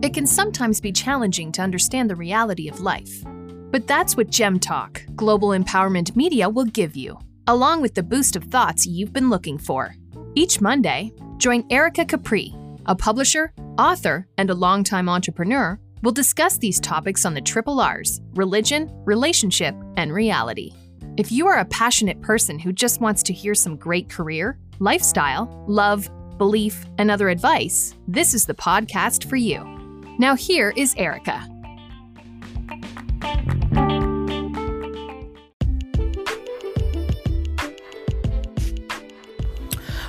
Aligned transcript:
It 0.00 0.14
can 0.14 0.26
sometimes 0.26 0.80
be 0.80 0.92
challenging 0.92 1.50
to 1.52 1.62
understand 1.62 2.08
the 2.08 2.14
reality 2.14 2.68
of 2.68 2.80
life. 2.80 3.24
But 3.70 3.88
that's 3.88 4.16
what 4.16 4.30
Gem 4.30 4.60
Talk, 4.60 5.02
Global 5.16 5.48
Empowerment 5.48 6.14
Media, 6.14 6.48
will 6.48 6.66
give 6.66 6.96
you, 6.96 7.18
along 7.48 7.82
with 7.82 7.94
the 7.94 8.02
boost 8.04 8.36
of 8.36 8.44
thoughts 8.44 8.86
you've 8.86 9.12
been 9.12 9.28
looking 9.28 9.58
for. 9.58 9.96
Each 10.36 10.60
Monday, 10.60 11.12
join 11.38 11.66
Erica 11.68 12.04
Capri, 12.04 12.54
a 12.86 12.94
publisher, 12.94 13.52
author, 13.76 14.28
and 14.38 14.50
a 14.50 14.54
longtime 14.54 15.08
entrepreneur, 15.08 15.80
will 16.02 16.12
discuss 16.12 16.58
these 16.58 16.78
topics 16.78 17.24
on 17.24 17.34
the 17.34 17.40
triple 17.40 17.80
R's 17.80 18.20
religion, 18.34 18.88
relationship, 19.04 19.74
and 19.96 20.12
reality. 20.12 20.72
If 21.16 21.32
you 21.32 21.48
are 21.48 21.58
a 21.58 21.64
passionate 21.64 22.22
person 22.22 22.60
who 22.60 22.72
just 22.72 23.00
wants 23.00 23.24
to 23.24 23.32
hear 23.32 23.54
some 23.54 23.76
great 23.76 24.08
career, 24.08 24.60
lifestyle, 24.78 25.64
love, 25.66 26.08
belief, 26.38 26.86
and 26.98 27.10
other 27.10 27.28
advice, 27.28 27.96
this 28.06 28.32
is 28.32 28.46
the 28.46 28.54
podcast 28.54 29.28
for 29.28 29.34
you. 29.34 29.77
Now, 30.20 30.34
here 30.34 30.72
is 30.74 30.96
Erica. 30.96 31.46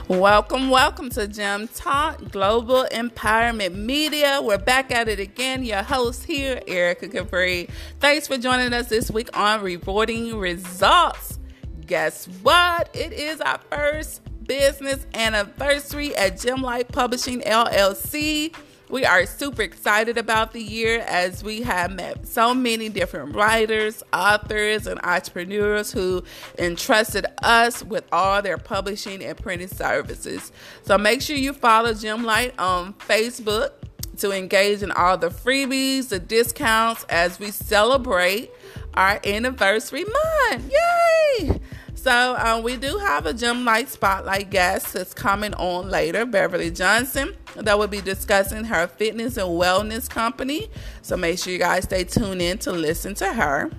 Welcome, 0.07 0.71
welcome 0.71 1.11
to 1.11 1.27
Gem 1.27 1.67
Talk 1.67 2.31
Global 2.31 2.87
Empowerment 2.91 3.75
Media. 3.75 4.39
We're 4.41 4.57
back 4.57 4.91
at 4.91 5.07
it 5.07 5.19
again. 5.19 5.63
Your 5.63 5.83
host 5.83 6.25
here, 6.25 6.59
Erica 6.67 7.07
Capri. 7.07 7.69
Thanks 7.99 8.27
for 8.27 8.39
joining 8.39 8.73
us 8.73 8.89
this 8.89 9.11
week 9.11 9.29
on 9.37 9.61
Rewarding 9.61 10.35
Results. 10.35 11.37
Guess 11.85 12.25
what? 12.41 12.89
It 12.95 13.13
is 13.13 13.41
our 13.41 13.59
first 13.69 14.21
business 14.43 15.05
anniversary 15.13 16.15
at 16.15 16.39
Gem 16.39 16.63
Light 16.63 16.87
Publishing 16.87 17.41
LLC. 17.41 18.55
We 18.89 19.05
are 19.05 19.27
super 19.27 19.61
excited 19.61 20.17
about 20.17 20.51
the 20.51 20.63
year 20.63 21.01
as 21.07 21.43
we 21.43 21.61
have 21.61 21.91
met 21.91 22.25
so 22.25 22.55
many 22.55 22.89
different 22.89 23.35
writers, 23.35 24.01
authors, 24.11 24.87
and 24.87 24.99
entrepreneurs 25.03 25.91
who 25.91 26.23
entrusted 26.57 27.27
us 27.43 27.83
with 27.83 28.03
all 28.11 28.41
their 28.41 28.57
publishing 28.57 29.23
and 29.23 29.37
printing 29.37 29.67
services. 29.67 30.51
So 30.81 30.97
make 30.97 31.21
sure 31.21 31.35
you 31.35 31.53
follow 31.53 31.93
Gem 31.93 32.23
Light 32.23 32.59
on 32.59 32.93
Facebook 32.95 33.73
to 34.17 34.31
engage 34.31 34.81
in 34.81 34.91
all 34.91 35.19
the 35.19 35.29
freebies, 35.29 36.09
the 36.09 36.19
discounts 36.19 37.03
as 37.09 37.39
we 37.39 37.51
celebrate 37.51 38.49
our 38.95 39.19
anniversary 39.23 40.03
month. 40.03 40.71
Yay! 40.71 41.59
So 42.01 42.37
um, 42.39 42.63
we 42.63 42.77
do 42.77 42.97
have 42.97 43.25
a 43.25 43.33
Gem 43.33 43.65
Light 43.65 43.89
Spotlight 43.89 44.49
guest 44.49 44.93
that's 44.93 45.13
coming 45.13 45.53
on 45.55 45.89
later, 45.89 46.25
Beverly 46.25 46.71
Johnson, 46.71 47.35
that 47.57 47.77
will 47.77 47.87
be 47.87 47.99
discussing 47.99 48.63
her 48.63 48.87
fitness 48.87 49.35
and 49.35 49.49
wellness 49.49 50.09
company. 50.09 50.69
So 51.01 51.17
make 51.17 51.39
sure 51.39 51.51
you 51.51 51.59
guys 51.59 51.83
stay 51.83 52.05
tuned 52.05 52.41
in 52.41 52.57
to 52.59 52.71
listen 52.71 53.15
to 53.15 53.33
her. 53.33 53.69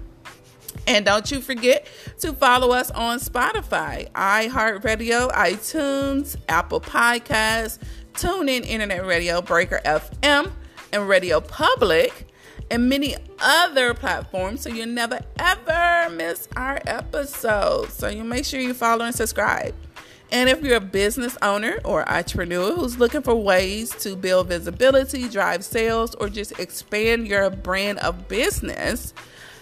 And 0.87 1.07
don't 1.07 1.31
you 1.31 1.41
forget 1.41 1.89
to 2.19 2.35
follow 2.35 2.73
us 2.73 2.91
on 2.91 3.21
Spotify, 3.21 4.11
iHeartRadio, 4.13 5.33
iTunes, 5.33 6.37
Apple 6.47 6.83
Podcasts, 6.83 7.79
TuneIn 8.13 8.67
Internet 8.67 9.07
Radio, 9.07 9.41
Breaker 9.41 9.81
FM, 9.83 10.53
and 10.93 11.09
Radio 11.09 11.41
Public 11.41 12.30
and 12.71 12.89
many 12.89 13.17
other 13.41 13.95
platforms 13.95 14.63
so 14.63 14.69
you 14.69 14.87
never 14.87 15.21
ever 15.39 16.09
miss 16.15 16.49
our 16.57 16.81
episodes. 16.87 17.95
So 17.95 18.09
you 18.09 18.25
make 18.25 18.45
sure 18.45 18.61
you 18.61 18.75
follow 18.75 19.05
and 19.05 19.15
subscribe. 19.15 19.75
And 20.33 20.49
if 20.49 20.63
you're 20.63 20.77
a 20.77 20.81
business 20.81 21.37
owner 21.43 21.81
or 21.85 22.09
entrepreneur 22.09 22.73
who's 22.73 22.99
looking 22.99 23.23
for 23.23 23.35
ways 23.35 23.91
to 23.97 24.15
build 24.15 24.47
visibility, 24.47 25.29
drive 25.29 25.65
sales, 25.65 26.15
or 26.15 26.29
just 26.29 26.59
expand 26.61 27.27
your 27.27 27.51
brand 27.51 27.99
of 27.99 28.29
business, 28.29 29.13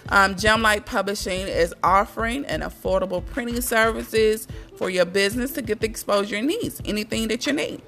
um, 0.09 0.35
Gemlight 0.35 0.85
Publishing 0.85 1.47
is 1.47 1.73
offering 1.83 2.45
an 2.45 2.61
affordable 2.61 3.25
printing 3.25 3.61
services 3.61 4.47
for 4.77 4.91
your 4.91 5.05
business 5.05 5.51
to 5.53 5.63
get 5.63 5.79
the 5.79 5.87
exposure 5.87 6.41
needs, 6.41 6.81
anything 6.85 7.27
that 7.29 7.47
you 7.47 7.53
need. 7.53 7.81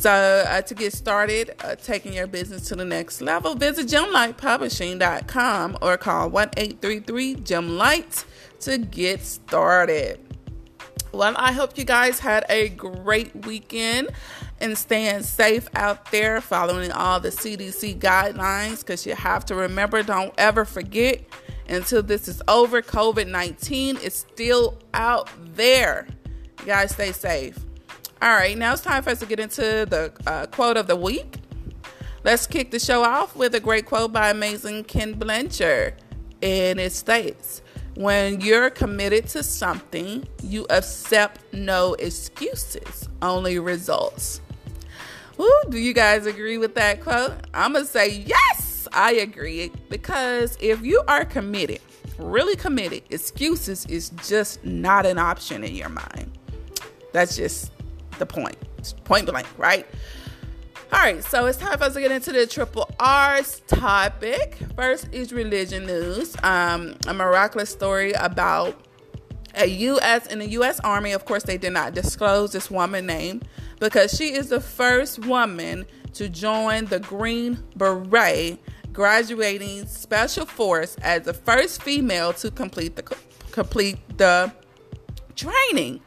So, 0.00 0.10
uh, 0.10 0.62
to 0.62 0.74
get 0.74 0.94
started 0.94 1.54
uh, 1.62 1.74
taking 1.74 2.14
your 2.14 2.26
business 2.26 2.66
to 2.68 2.74
the 2.74 2.86
next 2.86 3.20
level, 3.20 3.54
visit 3.54 3.86
gemlightpublishing.com 3.88 5.76
or 5.82 5.98
call 5.98 6.30
1 6.30 6.50
833 6.56 7.34
Gemlight 7.34 8.24
to 8.60 8.78
get 8.78 9.20
started. 9.20 10.18
Well, 11.12 11.34
I 11.36 11.52
hope 11.52 11.76
you 11.76 11.84
guys 11.84 12.18
had 12.18 12.46
a 12.48 12.70
great 12.70 13.44
weekend 13.44 14.08
and 14.58 14.78
staying 14.78 15.22
safe 15.22 15.68
out 15.74 16.10
there, 16.10 16.40
following 16.40 16.90
all 16.92 17.20
the 17.20 17.28
CDC 17.28 17.98
guidelines 17.98 18.78
because 18.78 19.04
you 19.04 19.14
have 19.14 19.44
to 19.44 19.54
remember 19.54 20.02
don't 20.02 20.32
ever 20.38 20.64
forget 20.64 21.20
until 21.68 22.02
this 22.02 22.26
is 22.26 22.40
over, 22.48 22.80
COVID 22.80 23.28
19 23.28 23.98
is 23.98 24.14
still 24.14 24.78
out 24.94 25.28
there. 25.54 26.06
You 26.60 26.64
guys 26.64 26.92
stay 26.92 27.12
safe. 27.12 27.58
All 28.22 28.34
right, 28.34 28.58
now 28.58 28.74
it's 28.74 28.82
time 28.82 29.02
for 29.02 29.08
us 29.08 29.20
to 29.20 29.26
get 29.26 29.40
into 29.40 29.62
the 29.88 30.12
uh, 30.26 30.44
quote 30.48 30.76
of 30.76 30.86
the 30.86 30.94
week. 30.94 31.36
Let's 32.22 32.46
kick 32.46 32.70
the 32.70 32.78
show 32.78 33.02
off 33.02 33.34
with 33.34 33.54
a 33.54 33.60
great 33.60 33.86
quote 33.86 34.12
by 34.12 34.28
amazing 34.28 34.84
Ken 34.84 35.14
Blanchard. 35.14 35.94
And 36.42 36.78
it 36.78 36.92
states 36.92 37.62
When 37.94 38.42
you're 38.42 38.68
committed 38.68 39.26
to 39.28 39.42
something, 39.42 40.28
you 40.42 40.66
accept 40.68 41.40
no 41.54 41.94
excuses, 41.94 43.08
only 43.22 43.58
results. 43.58 44.42
Woo, 45.38 45.50
do 45.70 45.78
you 45.78 45.94
guys 45.94 46.26
agree 46.26 46.58
with 46.58 46.74
that 46.74 47.00
quote? 47.00 47.32
I'm 47.54 47.72
going 47.72 47.86
to 47.86 47.90
say 47.90 48.10
yes, 48.10 48.86
I 48.92 49.12
agree. 49.14 49.72
Because 49.88 50.58
if 50.60 50.82
you 50.82 51.02
are 51.08 51.24
committed, 51.24 51.80
really 52.18 52.56
committed, 52.56 53.02
excuses 53.08 53.86
is 53.86 54.10
just 54.26 54.62
not 54.62 55.06
an 55.06 55.16
option 55.16 55.64
in 55.64 55.74
your 55.74 55.88
mind. 55.88 56.36
That's 57.14 57.34
just 57.34 57.72
the 58.20 58.26
point. 58.26 58.56
Point 59.04 59.26
blank, 59.26 59.48
right? 59.58 59.84
All 60.92 60.98
right, 60.98 61.22
so 61.22 61.46
it's 61.46 61.58
time 61.58 61.78
for 61.78 61.84
us 61.84 61.94
to 61.94 62.00
get 62.00 62.10
into 62.10 62.32
the 62.32 62.46
triple 62.46 62.90
R's 62.98 63.60
topic. 63.66 64.58
First 64.74 65.08
is 65.12 65.32
religion 65.32 65.86
news. 65.86 66.36
Um, 66.42 66.96
a 67.06 67.14
miraculous 67.14 67.70
story 67.70 68.12
about 68.12 68.76
a 69.54 69.66
U.S. 69.66 70.26
in 70.26 70.40
the 70.40 70.48
U.S. 70.50 70.80
Army. 70.80 71.12
Of 71.12 71.24
course, 71.24 71.44
they 71.44 71.58
did 71.58 71.72
not 71.72 71.94
disclose 71.94 72.52
this 72.52 72.70
woman 72.70 73.06
name 73.06 73.42
because 73.78 74.16
she 74.16 74.32
is 74.32 74.48
the 74.48 74.60
first 74.60 75.24
woman 75.26 75.86
to 76.14 76.28
join 76.28 76.86
the 76.86 76.98
Green 76.98 77.62
Beret, 77.76 78.58
graduating 78.92 79.86
Special 79.86 80.44
Force 80.44 80.96
as 81.02 81.22
the 81.22 81.34
first 81.34 81.82
female 81.82 82.32
to 82.34 82.50
complete 82.50 82.96
the 82.96 83.16
complete 83.52 83.96
the 84.18 84.52
training. 85.36 86.00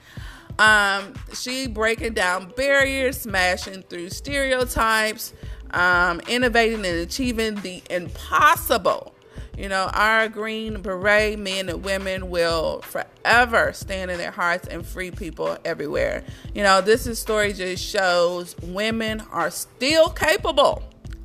Um, 0.60 1.14
she 1.34 1.68
breaking 1.68 2.14
down 2.14 2.52
barriers, 2.56 3.22
smashing 3.22 3.84
through 3.84 4.10
stereotypes, 4.10 5.34
um, 5.72 6.20
innovating 6.28 6.86
and 6.86 7.00
achieving 7.00 7.56
the 7.56 7.82
impossible. 7.90 9.16
You 9.58 9.70
know, 9.70 9.90
our 9.94 10.28
Green 10.30 10.82
Beret 10.82 11.38
men 11.38 11.70
and 11.70 11.84
women 11.84 12.32
will 12.32 12.82
forever 12.82 13.72
stand 13.74 14.10
in 14.10 14.18
their 14.18 14.32
hearts 14.32 14.68
and 14.68 14.84
free 14.86 15.12
people 15.12 15.58
everywhere. 15.64 16.24
You 16.56 16.64
know, 16.64 16.82
this 16.82 17.06
is 17.06 17.20
story 17.20 17.54
just 17.54 17.84
shows 17.84 18.56
women 18.64 19.22
are 19.32 19.52
still 19.52 20.10
capable 20.10 20.82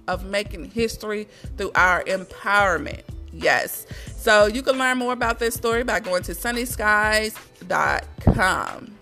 of 0.06 0.27
making 0.27 0.67
history 0.71 1.27
through 1.56 1.71
our 1.75 2.05
empowerment. 2.05 3.00
Yes. 3.33 3.87
So 4.17 4.44
you 4.47 4.61
can 4.62 4.77
learn 4.78 4.99
more 4.99 5.15
about 5.15 5.38
this 5.38 5.55
story 5.55 5.84
by 5.84 6.00
going 6.00 6.22
to 6.25 6.33
sunnyskies.com. 6.33 8.98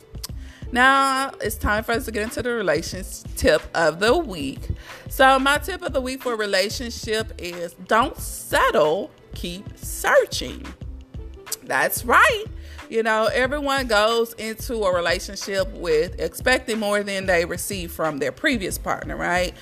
Now 0.72 1.32
it's 1.40 1.56
time 1.56 1.84
for 1.84 1.92
us 1.92 2.04
to 2.06 2.10
get 2.10 2.22
into 2.22 2.42
the 2.42 2.50
relations 2.50 3.24
tip 3.36 3.62
of 3.74 4.00
the 4.00 4.16
week. 4.16 4.60
So, 5.08 5.38
my 5.38 5.58
tip 5.58 5.82
of 5.82 5.92
the 5.92 6.00
week 6.00 6.22
for 6.22 6.36
relationship 6.36 7.32
is 7.38 7.74
don't 7.86 8.16
settle, 8.18 9.10
keep 9.34 9.66
searching. 9.76 10.66
That's 11.62 12.04
right. 12.04 12.44
You 12.88 13.02
know, 13.02 13.28
everyone 13.32 13.86
goes 13.86 14.32
into 14.34 14.84
a 14.84 14.94
relationship 14.94 15.68
with 15.72 16.20
expecting 16.20 16.78
more 16.78 17.02
than 17.02 17.26
they 17.26 17.44
receive 17.44 17.90
from 17.90 18.18
their 18.18 18.32
previous 18.32 18.78
partner, 18.78 19.16
right? 19.16 19.54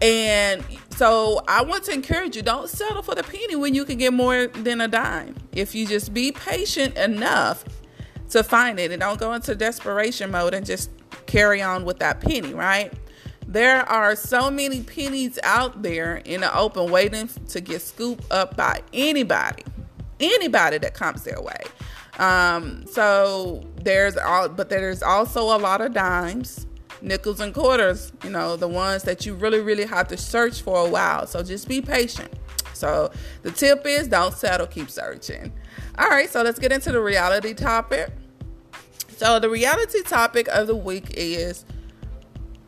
And 0.00 0.64
so 0.90 1.42
I 1.48 1.62
want 1.62 1.84
to 1.84 1.92
encourage 1.92 2.36
you 2.36 2.42
don't 2.42 2.68
settle 2.68 3.02
for 3.02 3.16
the 3.16 3.24
penny 3.24 3.56
when 3.56 3.74
you 3.74 3.84
can 3.84 3.98
get 3.98 4.12
more 4.12 4.46
than 4.46 4.80
a 4.80 4.88
dime. 4.88 5.34
If 5.52 5.74
you 5.74 5.86
just 5.86 6.14
be 6.14 6.30
patient 6.30 6.96
enough 6.96 7.64
to 8.30 8.42
find 8.42 8.78
it 8.78 8.90
and 8.90 9.00
don't 9.00 9.18
go 9.18 9.32
into 9.32 9.54
desperation 9.54 10.30
mode 10.30 10.54
and 10.54 10.64
just 10.64 10.90
carry 11.26 11.62
on 11.62 11.84
with 11.84 11.98
that 11.98 12.20
penny, 12.20 12.54
right? 12.54 12.92
There 13.46 13.80
are 13.88 14.14
so 14.14 14.50
many 14.50 14.82
pennies 14.82 15.38
out 15.42 15.82
there 15.82 16.16
in 16.16 16.42
the 16.42 16.56
open 16.56 16.90
waiting 16.90 17.28
to 17.48 17.60
get 17.60 17.80
scooped 17.80 18.30
up 18.30 18.56
by 18.56 18.82
anybody, 18.92 19.64
anybody 20.20 20.78
that 20.78 20.94
comes 20.94 21.24
their 21.24 21.40
way. 21.40 21.62
Um, 22.18 22.84
so 22.86 23.64
there's 23.82 24.16
all, 24.16 24.48
but 24.48 24.68
there's 24.68 25.02
also 25.02 25.44
a 25.44 25.58
lot 25.58 25.80
of 25.80 25.94
dimes 25.94 26.66
nickels 27.02 27.40
and 27.40 27.54
quarters, 27.54 28.12
you 28.24 28.30
know, 28.30 28.56
the 28.56 28.68
ones 28.68 29.02
that 29.04 29.26
you 29.26 29.34
really, 29.34 29.60
really 29.60 29.84
have 29.84 30.08
to 30.08 30.16
search 30.16 30.62
for 30.62 30.86
a 30.86 30.88
while. 30.88 31.26
So 31.26 31.42
just 31.42 31.68
be 31.68 31.80
patient. 31.80 32.32
So 32.72 33.10
the 33.42 33.50
tip 33.50 33.86
is 33.86 34.08
don't 34.08 34.34
settle, 34.34 34.66
keep 34.66 34.90
searching. 34.90 35.52
All 35.98 36.08
right, 36.08 36.30
so 36.30 36.42
let's 36.42 36.60
get 36.60 36.70
into 36.70 36.92
the 36.92 37.00
reality 37.00 37.54
topic. 37.54 38.10
So 39.16 39.40
the 39.40 39.50
reality 39.50 40.02
topic 40.04 40.46
of 40.46 40.68
the 40.68 40.76
week 40.76 41.06
is 41.14 41.64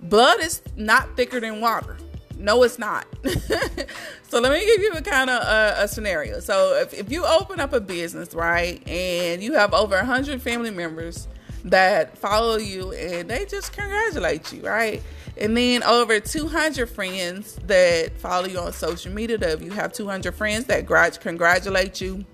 blood 0.02 0.40
is 0.40 0.62
not 0.74 1.16
thicker 1.16 1.38
than 1.38 1.60
water. 1.60 1.96
No, 2.36 2.64
it's 2.64 2.76
not. 2.76 3.06
so 4.28 4.40
let 4.40 4.50
me 4.50 4.66
give 4.66 4.80
you 4.80 4.92
a 4.94 5.02
kind 5.02 5.30
of 5.30 5.42
uh, 5.42 5.74
a 5.76 5.86
scenario. 5.86 6.40
So 6.40 6.74
if, 6.80 6.92
if 6.92 7.12
you 7.12 7.24
open 7.24 7.60
up 7.60 7.72
a 7.72 7.80
business, 7.80 8.34
right, 8.34 8.82
and 8.88 9.40
you 9.40 9.52
have 9.52 9.74
over 9.74 9.94
100 9.94 10.42
family 10.42 10.70
members 10.70 11.28
that 11.66 12.18
follow 12.18 12.56
you 12.56 12.92
and 12.92 13.30
they 13.30 13.44
just 13.44 13.72
congratulate 13.72 14.52
you, 14.52 14.62
right? 14.62 15.02
And 15.36 15.56
then 15.56 15.84
over 15.84 16.18
200 16.18 16.88
friends 16.88 17.60
that 17.66 18.18
follow 18.18 18.46
you 18.46 18.58
on 18.58 18.72
social 18.72 19.12
media. 19.12 19.38
If 19.40 19.62
you 19.62 19.70
have 19.70 19.92
200 19.92 20.34
friends 20.34 20.64
that 20.64 20.86
congratulate 21.20 22.00
you, 22.00 22.24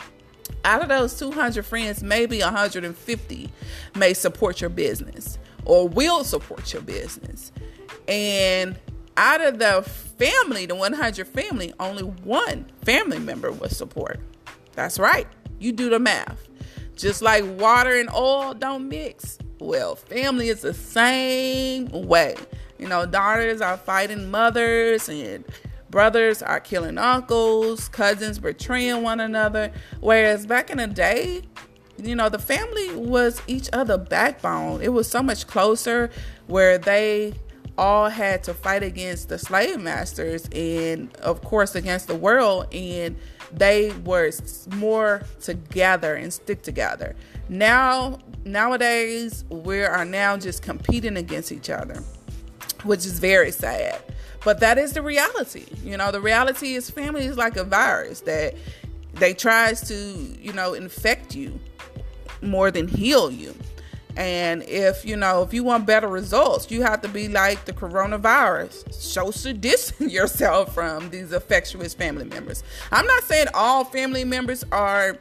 out 0.67 0.83
of 0.83 0.89
those 0.89 1.15
200 1.19 1.65
friends, 1.65 2.03
maybe 2.03 2.41
150 2.41 3.51
may 3.95 4.13
support 4.13 4.61
your 4.61 4.69
business 4.69 5.39
or 5.65 5.89
will 5.89 6.25
support 6.25 6.73
your 6.73 6.83
business. 6.83 7.53
And 8.09 8.79
out 9.17 9.41
of 9.41 9.59
the 9.61 9.83
family, 10.19 10.67
the 10.67 10.75
100 10.75 11.27
family, 11.29 11.73
only 11.79 12.03
one 12.03 12.67
family 12.83 13.21
member 13.21 13.53
will 13.53 13.69
support. 13.69 14.19
That's 14.73 14.99
right. 14.99 15.29
You 15.61 15.73
do 15.73 15.89
the 15.89 16.01
math. 16.01 16.49
Just 16.97 17.23
like 17.23 17.45
water 17.59 17.99
and 17.99 18.11
oil 18.11 18.53
don't 18.53 18.89
mix. 18.89 19.39
Well, 19.61 19.95
family 19.95 20.49
is 20.49 20.63
the 20.63 20.75
same 20.75 21.89
way. 21.91 22.35
You 22.79 22.89
know, 22.89 23.07
daughters 23.07 23.61
are 23.61 23.77
fighting 23.77 24.31
mothers 24.31 25.09
and 25.09 25.45
brothers 25.91 26.43
are 26.43 26.61
killing 26.61 26.99
uncles, 26.99 27.89
cousins 27.89 28.39
betraying 28.39 29.03
one 29.03 29.21
another. 29.21 29.73
Whereas 30.01 30.47
back 30.47 30.71
in 30.71 30.79
the 30.79 30.87
day, 30.87 31.43
you 32.03 32.15
know, 32.15 32.29
the 32.29 32.39
family 32.39 32.95
was 32.95 33.41
each 33.47 33.69
other 33.73 33.97
backbone. 33.97 34.83
It 34.83 34.93
was 34.93 35.09
so 35.09 35.23
much 35.23 35.47
closer 35.47 36.11
where 36.47 36.79
they 36.79 37.35
all 37.79 38.09
had 38.09 38.43
to 38.45 38.55
fight 38.55 38.83
against 38.83 39.29
the 39.29 39.39
slave 39.39 39.81
masters 39.81 40.49
and 40.53 41.15
of 41.17 41.43
course 41.43 41.75
against 41.75 42.07
the 42.07 42.15
world 42.15 42.67
and 42.73 43.17
they 43.53 43.93
were 44.05 44.31
more 44.77 45.23
together 45.41 46.15
and 46.15 46.33
stick 46.33 46.63
together 46.63 47.15
now 47.49 48.19
nowadays 48.45 49.45
we 49.51 49.83
are 49.83 50.05
now 50.05 50.37
just 50.37 50.63
competing 50.63 51.17
against 51.17 51.53
each 51.53 51.69
other 51.69 52.03
which 52.85 53.01
is 53.01 53.19
very 53.19 53.51
sad 53.51 54.01
but 54.47 54.61
that 54.61 54.79
is 54.79 54.93
the 54.93 55.03
reality 55.03 55.65
you 55.83 55.97
know 55.97 56.13
the 56.13 56.21
reality 56.21 56.75
is 56.75 56.89
family 56.89 57.27
is 57.27 57.37
like 57.37 57.57
a 57.57 57.65
virus 57.65 58.21
that 58.21 58.55
they 59.15 59.35
tries 59.35 59.81
to 59.81 59.95
you 60.41 60.53
know 60.53 60.73
infect 60.73 61.35
you 61.35 61.59
more 62.43 62.71
than 62.71 62.87
heal 62.87 63.29
you 63.29 63.53
and 64.17 64.63
if 64.63 65.05
you 65.05 65.15
know, 65.15 65.43
if 65.43 65.53
you 65.53 65.63
want 65.63 65.85
better 65.85 66.09
results, 66.09 66.71
you 66.71 66.83
have 66.83 67.03
to 67.03 67.09
be 67.09 67.29
like 67.29 67.67
the 67.67 67.73
coronavirus. 67.73 68.93
Social 68.93 69.53
distance 69.53 70.11
yourself 70.21 70.75
from 70.75 71.11
these 71.11 71.33
affectionate 71.33 71.93
family 71.93 72.25
members. 72.25 72.65
I'm 72.91 73.07
not 73.07 73.25
saying 73.25 73.49
all 73.53 73.85
family 73.85 74.25
members 74.25 74.65
are 74.73 75.19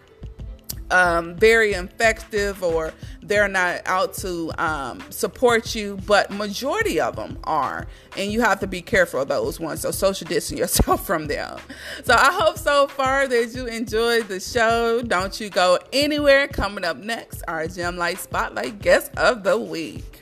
um, 0.96 1.36
very 1.36 1.74
effective 1.74 2.64
or 2.64 2.94
they're 3.22 3.50
not 3.50 3.82
out 3.86 4.14
to 4.14 4.52
um, 4.58 5.04
support 5.10 5.76
you, 5.76 5.98
but 6.06 6.32
majority 6.32 7.02
of 7.02 7.18
them 7.18 7.38
are, 7.44 7.86
and 8.16 8.32
you 8.32 8.40
have 8.42 8.62
to 8.62 8.68
be 8.68 8.82
careful 8.82 9.22
of 9.22 9.28
those 9.28 9.60
ones. 9.60 9.82
So 9.82 9.92
social 9.92 10.26
distance 10.28 10.58
yourself 10.60 11.06
from 11.06 11.28
them. 11.28 11.60
So 12.06 12.14
I 12.14 12.32
hope 12.32 12.58
so 12.58 12.88
far 12.88 13.28
that 13.28 13.54
you 13.54 13.66
enjoyed 13.66 14.30
the 14.30 14.40
show. 14.40 15.02
Don't 15.02 15.38
you 15.40 15.50
go 15.50 15.80
anywhere. 15.92 16.48
Coming 16.48 16.86
up 16.86 16.98
next, 16.98 17.44
our 17.48 17.68
Gem 17.68 17.98
Light 17.98 18.20
Spotlight 18.20 18.80
guest 18.80 19.12
of 19.18 19.44
the 19.44 19.60
week. 19.60 20.22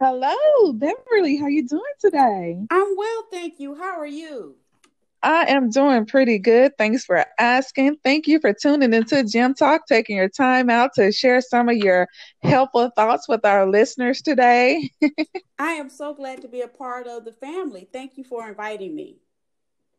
Hello, 0.00 0.72
Beverly. 0.74 1.36
How 1.38 1.46
you 1.46 1.66
doing 1.66 1.82
today? 2.00 2.58
I'm 2.70 2.96
well, 2.96 3.24
thank 3.30 3.58
you. 3.58 3.74
How 3.74 3.98
are 3.98 4.06
you? 4.06 4.56
I 5.22 5.44
am 5.46 5.70
doing 5.70 6.04
pretty 6.04 6.38
good. 6.38 6.72
Thanks 6.78 7.04
for 7.04 7.24
asking. 7.38 7.96
Thank 8.02 8.26
you 8.26 8.40
for 8.40 8.52
tuning 8.52 8.92
into 8.92 9.22
Gem 9.22 9.54
Talk, 9.54 9.86
taking 9.86 10.16
your 10.16 10.28
time 10.28 10.68
out 10.68 10.94
to 10.94 11.12
share 11.12 11.40
some 11.40 11.68
of 11.68 11.76
your 11.76 12.08
helpful 12.42 12.90
thoughts 12.96 13.28
with 13.28 13.44
our 13.44 13.68
listeners 13.68 14.20
today. 14.20 14.90
I 15.58 15.72
am 15.72 15.88
so 15.88 16.12
glad 16.12 16.42
to 16.42 16.48
be 16.48 16.62
a 16.62 16.68
part 16.68 17.06
of 17.06 17.24
the 17.24 17.32
family. 17.32 17.88
Thank 17.92 18.18
you 18.18 18.24
for 18.24 18.48
inviting 18.48 18.96
me. 18.96 19.18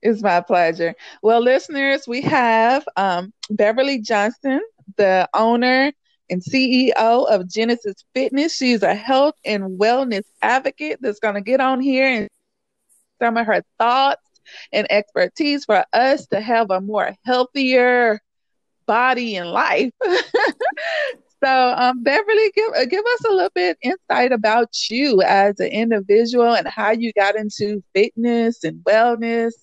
It's 0.01 0.21
my 0.21 0.41
pleasure. 0.41 0.93
Well, 1.21 1.41
listeners, 1.41 2.05
we 2.05 2.21
have 2.23 2.85
um, 2.97 3.31
Beverly 3.49 3.99
Johnson, 3.99 4.59
the 4.97 5.29
owner 5.33 5.93
and 6.29 6.41
CEO 6.41 6.93
of 6.97 7.49
Genesis 7.49 8.03
Fitness. 8.13 8.57
She's 8.57 8.83
a 8.83 8.93
health 8.93 9.35
and 9.45 9.79
wellness 9.79 10.23
advocate 10.41 10.97
that's 10.99 11.19
going 11.19 11.35
to 11.35 11.41
get 11.41 11.61
on 11.61 11.79
here 11.79 12.07
and 12.07 12.29
some 13.21 13.37
of 13.37 13.45
her 13.47 13.63
thoughts 13.79 14.21
and 14.71 14.91
expertise 14.91 15.65
for 15.65 15.85
us 15.93 16.27
to 16.27 16.39
have 16.41 16.71
a 16.71 16.81
more 16.81 17.15
healthier 17.25 18.19
body 18.85 19.35
and 19.35 19.49
life. 19.49 19.91
so, 21.43 21.73
um, 21.77 22.03
Beverly, 22.03 22.51
give 22.55 22.73
uh, 22.75 22.85
give 22.85 23.03
us 23.05 23.25
a 23.25 23.33
little 23.33 23.51
bit 23.53 23.77
insight 23.81 24.31
about 24.31 24.69
you 24.89 25.21
as 25.21 25.59
an 25.59 25.67
individual 25.67 26.53
and 26.53 26.67
how 26.67 26.91
you 26.91 27.11
got 27.13 27.35
into 27.35 27.83
fitness 27.93 28.63
and 28.63 28.83
wellness 28.83 29.53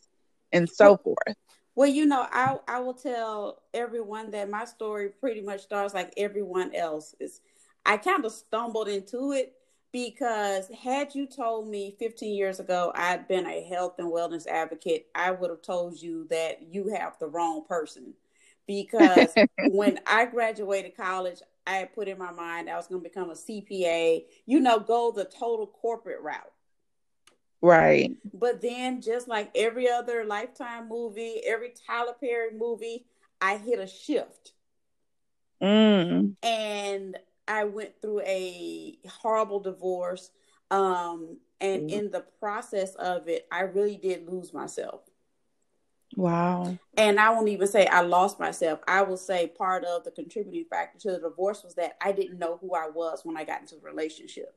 and 0.53 0.69
so 0.69 0.97
forth. 0.97 1.37
Well, 1.75 1.89
you 1.89 2.07
know, 2.07 2.27
I 2.31 2.59
I 2.69 2.81
will 2.81 2.95
tell 2.95 3.63
everyone 3.73 4.31
that 4.33 4.51
my 4.51 4.65
story 4.65 5.09
pretty 5.09 5.41
much 5.41 5.63
starts 5.63 5.95
like 5.95 6.13
everyone 6.17 6.75
else's. 6.75 7.41
I 7.87 7.97
kind 7.97 8.25
of 8.25 8.33
stumbled 8.33 8.89
into 8.89 9.33
it 9.33 9.55
because 9.93 10.69
had 10.83 11.15
you 11.15 11.27
told 11.27 11.69
me 11.69 11.97
15 11.99 12.35
years 12.35 12.61
ago 12.61 12.93
I'd 12.95 13.27
been 13.29 13.47
a 13.47 13.63
health 13.65 13.99
and 13.99 14.13
wellness 14.13 14.47
advocate, 14.47 15.07
I 15.15 15.31
would 15.31 15.51
have 15.51 15.63
told 15.63 16.01
you 16.01 16.27
that 16.31 16.63
you 16.63 16.89
have 16.89 17.19
the 17.19 17.27
wrong 17.27 17.65
person. 17.67 18.15
Because 18.67 19.35
when 19.71 19.99
I 20.07 20.27
graduated 20.27 20.97
college, 20.97 21.41
I 21.67 21.77
had 21.77 21.95
put 21.95 22.09
in 22.09 22.19
my 22.19 22.31
mind 22.31 22.71
I 22.71 22.77
was 22.77 22.87
going 22.87 23.03
to 23.03 23.09
become 23.09 23.31
a 23.31 23.35
CPA, 23.35 24.25
you 24.47 24.61
know, 24.61 24.79
go 24.79 25.13
the 25.13 25.25
total 25.25 25.67
corporate 25.67 26.21
route. 26.21 26.53
Right. 27.63 28.17
But 28.33 28.63
then, 28.63 29.03
just 29.03 29.29
like 29.29 29.51
every 29.55 29.89
other 29.89 30.25
Lifetime 30.25 30.89
movie, 30.89 31.43
every 31.47 31.75
Tyler 31.87 32.15
Perry 32.19 32.53
movie, 32.57 33.05
I 33.41 33.59
hit 33.59 33.79
a 33.79 33.87
shift. 33.87 34.53
Mm. 35.63 36.37
And 36.43 37.19
I 37.61 37.65
went 37.65 38.01
through 38.01 38.23
a 38.23 38.99
horrible 39.07 39.61
divorce. 39.61 40.31
Um, 40.71 41.39
and 41.61 41.83
mm-hmm. 41.83 41.99
in 41.99 42.11
the 42.11 42.25
process 42.39 42.95
of 42.95 43.29
it, 43.29 43.47
I 43.53 43.63
really 43.63 43.97
did 43.97 44.27
lose 44.27 44.55
myself. 44.55 45.03
Wow. 46.17 46.79
And 46.97 47.21
I 47.21 47.31
won't 47.31 47.49
even 47.49 47.69
say 47.69 47.87
I 47.87 48.01
lost 48.01 48.41
myself. 48.41 48.81
I 48.89 49.03
will 49.03 49.19
say 49.19 49.47
part 49.47 49.85
of 49.85 50.05
the 50.05 50.11
contributing 50.11 50.65
factor 50.71 50.99
to 51.01 51.13
the 51.13 51.29
divorce 51.29 51.63
was 51.63 51.75
that 51.75 51.97
I 52.03 52.13
didn't 52.13 52.39
know 52.39 52.59
who 52.61 52.75
I 52.75 52.89
was 52.89 53.21
when 53.25 53.37
I 53.37 53.45
got 53.45 53.61
into 53.61 53.77
the 53.77 53.83
relationship. 53.83 54.55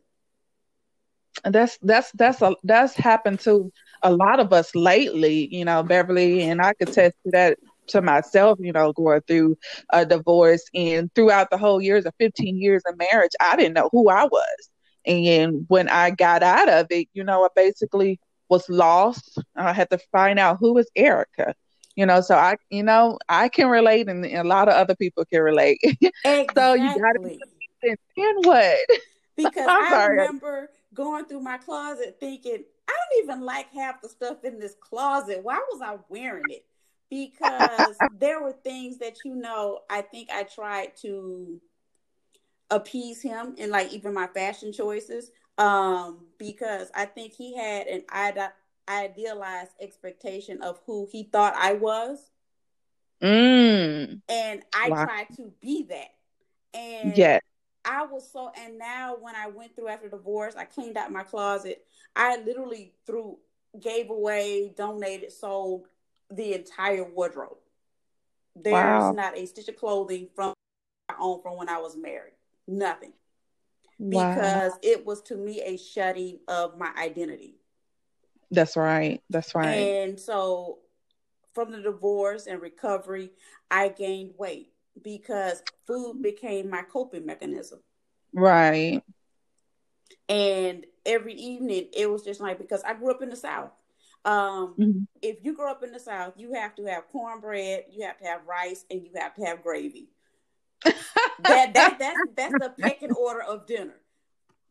And 1.43 1.53
that's 1.53 1.77
that's 1.81 2.11
that's 2.13 2.41
a 2.41 2.55
that's 2.63 2.95
happened 2.95 3.39
to 3.41 3.71
a 4.01 4.13
lot 4.13 4.39
of 4.39 4.53
us 4.53 4.73
lately, 4.75 5.53
you 5.53 5.65
know, 5.65 5.83
Beverly, 5.83 6.43
and 6.43 6.61
I 6.61 6.73
could 6.73 6.89
attest 6.89 7.17
to 7.25 7.31
that 7.31 7.57
to 7.87 8.01
myself, 8.01 8.59
you 8.61 8.71
know, 8.71 8.93
going 8.93 9.21
through 9.27 9.57
a 9.91 10.05
divorce 10.05 10.63
and 10.73 11.13
throughout 11.13 11.49
the 11.49 11.57
whole 11.57 11.81
years 11.81 12.05
of 12.05 12.13
15 12.19 12.57
years 12.57 12.83
of 12.87 12.97
marriage, 12.97 13.31
I 13.39 13.55
didn't 13.55 13.73
know 13.73 13.89
who 13.91 14.09
I 14.09 14.25
was. 14.25 14.69
And 15.05 15.65
when 15.67 15.89
I 15.89 16.11
got 16.11 16.43
out 16.43 16.69
of 16.69 16.87
it, 16.89 17.07
you 17.13 17.23
know, 17.23 17.43
I 17.43 17.49
basically 17.55 18.19
was 18.49 18.67
lost. 18.69 19.39
I 19.55 19.73
had 19.73 19.89
to 19.89 19.97
find 20.11 20.39
out 20.39 20.57
who 20.59 20.73
was 20.73 20.89
Erica. 20.95 21.55
You 21.95 22.07
know, 22.07 22.21
so 22.21 22.35
I, 22.35 22.55
you 22.71 22.81
know, 22.81 23.19
I 23.29 23.49
can 23.49 23.67
relate, 23.67 24.09
and 24.09 24.25
a 24.25 24.43
lot 24.43 24.67
of 24.67 24.73
other 24.73 24.95
people 24.95 25.25
can 25.25 25.41
relate. 25.41 25.79
Exactly. 25.83 26.45
so 26.55 26.73
you 26.73 26.99
got 26.99 27.13
to 27.13 27.19
be 27.19 27.39
then 27.83 28.35
what? 28.43 28.77
Because 29.35 29.67
I 29.67 30.05
remember 30.05 30.69
going 30.93 31.25
through 31.25 31.39
my 31.39 31.57
closet 31.57 32.17
thinking, 32.19 32.63
I 32.87 32.91
don't 32.91 33.23
even 33.23 33.43
like 33.43 33.71
half 33.73 33.99
the 33.99 34.07
stuff 34.07 34.43
in 34.43 34.59
this 34.59 34.75
closet. 34.79 35.39
Why 35.41 35.55
was 35.71 35.81
I 35.81 35.97
wearing 36.07 36.43
it? 36.49 36.63
Because 37.13 38.03
there 38.09 38.41
were 38.41 38.53
things 38.53 38.97
that 38.99 39.23
you 39.23 39.35
know 39.35 39.81
I 39.89 40.01
think 40.01 40.29
I 40.31 40.43
tried 40.43 40.95
to 41.01 41.61
appease 42.71 43.21
him 43.21 43.55
in 43.57 43.69
like 43.69 43.91
even 43.93 44.13
my 44.13 44.27
fashion 44.27 44.73
choices 44.73 45.31
um 45.57 46.25
because 46.39 46.89
I 46.95 47.05
think 47.05 47.33
he 47.33 47.55
had 47.55 47.87
an 47.87 48.03
idealized 48.89 49.71
expectation 49.79 50.61
of 50.61 50.81
who 50.85 51.07
he 51.11 51.23
thought 51.23 51.53
I 51.55 51.73
was 51.73 52.31
mm. 53.21 54.21
and 54.29 54.63
I 54.73 54.89
wow. 54.89 55.05
tried 55.05 55.27
to 55.37 55.51
be 55.61 55.83
that 55.89 56.11
And 56.73 57.13
Yeah. 57.17 57.39
I 57.85 58.05
was 58.05 58.29
so, 58.31 58.51
and 58.57 58.77
now 58.79 59.15
when 59.19 59.35
I 59.35 59.47
went 59.47 59.75
through 59.75 59.89
after 59.89 60.09
divorce, 60.09 60.55
I 60.55 60.65
cleaned 60.65 60.97
out 60.97 61.11
my 61.11 61.23
closet. 61.23 61.85
I 62.15 62.37
literally 62.37 62.93
threw, 63.05 63.39
gave 63.79 64.09
away, 64.09 64.73
donated, 64.77 65.31
sold 65.31 65.87
the 66.35 66.53
entire 66.53 67.03
wardrobe. 67.03 67.57
There's 68.55 68.73
Wow. 68.73 69.11
not 69.11 69.37
a 69.37 69.45
stitch 69.45 69.67
of 69.67 69.77
clothing 69.77 70.29
from 70.35 70.53
my 71.09 71.15
own 71.19 71.41
from 71.41 71.57
when 71.57 71.69
I 71.69 71.79
was 71.79 71.95
married. 71.95 72.33
Nothing. 72.67 73.13
Wow. 73.99 74.33
Because 74.33 74.73
it 74.81 75.05
was 75.05 75.21
to 75.23 75.35
me 75.35 75.61
a 75.61 75.77
shutting 75.77 76.39
of 76.47 76.77
my 76.77 76.91
identity. 76.97 77.55
That's 78.51 78.77
right. 78.77 79.21
That's 79.29 79.55
right. 79.55 79.79
And 79.79 80.19
so 80.19 80.79
from 81.53 81.71
the 81.71 81.81
divorce 81.81 82.47
and 82.47 82.61
recovery, 82.61 83.31
I 83.71 83.89
gained 83.89 84.33
weight 84.37 84.71
because 85.01 85.63
food 85.87 86.21
became 86.21 86.69
my 86.69 86.83
coping 86.83 87.25
mechanism. 87.25 87.79
right. 88.33 89.01
And 90.29 90.85
every 91.05 91.33
evening 91.33 91.89
it 91.93 92.09
was 92.09 92.23
just 92.23 92.39
like 92.39 92.57
because 92.57 92.81
I 92.83 92.93
grew 92.93 93.11
up 93.11 93.21
in 93.21 93.29
the 93.29 93.35
South. 93.35 93.71
Um, 94.25 94.75
Mhm. 94.79 95.07
if 95.21 95.43
you 95.43 95.53
grow 95.53 95.69
up 95.71 95.83
in 95.83 95.91
the 95.91 95.99
South, 95.99 96.33
you 96.37 96.53
have 96.53 96.75
to 96.75 96.85
have 96.85 97.07
cornbread, 97.09 97.85
you 97.89 98.05
have 98.05 98.17
to 98.19 98.25
have 98.25 98.45
rice, 98.47 98.85
and 98.89 99.03
you 99.03 99.11
have 99.15 99.35
to 99.35 99.45
have 99.45 99.61
gravy. 99.63 100.09
that 100.83 101.73
that 101.73 101.97
that's 101.99 102.19
that's 102.35 102.53
the 102.59 102.73
pecking 102.79 103.11
order 103.13 103.41
of 103.41 103.65
dinner. 103.65 103.99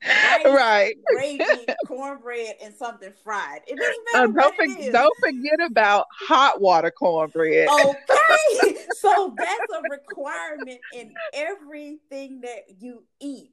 Rice, 0.04 0.44
right. 0.46 0.94
gravy, 1.14 1.64
cornbread, 1.86 2.56
and 2.62 2.74
something 2.74 3.12
fried. 3.22 3.60
It 3.68 3.76
doesn't 3.78 4.06
Uh, 4.14 4.26
matter 4.26 4.32
don't, 4.32 4.34
what 4.34 4.84
for- 4.84 4.90
don't 4.92 5.18
forget 5.20 5.60
about 5.64 6.06
hot 6.10 6.60
water 6.60 6.90
cornbread. 6.90 7.68
Okay. 7.68 8.76
so 8.94 9.32
that's 9.38 9.72
a 9.72 9.82
requirement 9.88 10.80
in 10.92 11.14
everything 11.32 12.40
that 12.40 12.64
you 12.80 13.04
eat. 13.20 13.52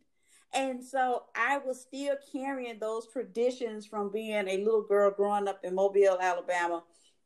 And 0.53 0.83
so 0.83 1.23
I 1.35 1.59
was 1.59 1.81
still 1.81 2.15
carrying 2.31 2.79
those 2.79 3.07
traditions 3.11 3.85
from 3.85 4.11
being 4.11 4.47
a 4.47 4.57
little 4.57 4.83
girl 4.83 5.11
growing 5.11 5.47
up 5.47 5.59
in 5.63 5.75
Mobile, 5.75 6.17
Alabama, 6.19 6.83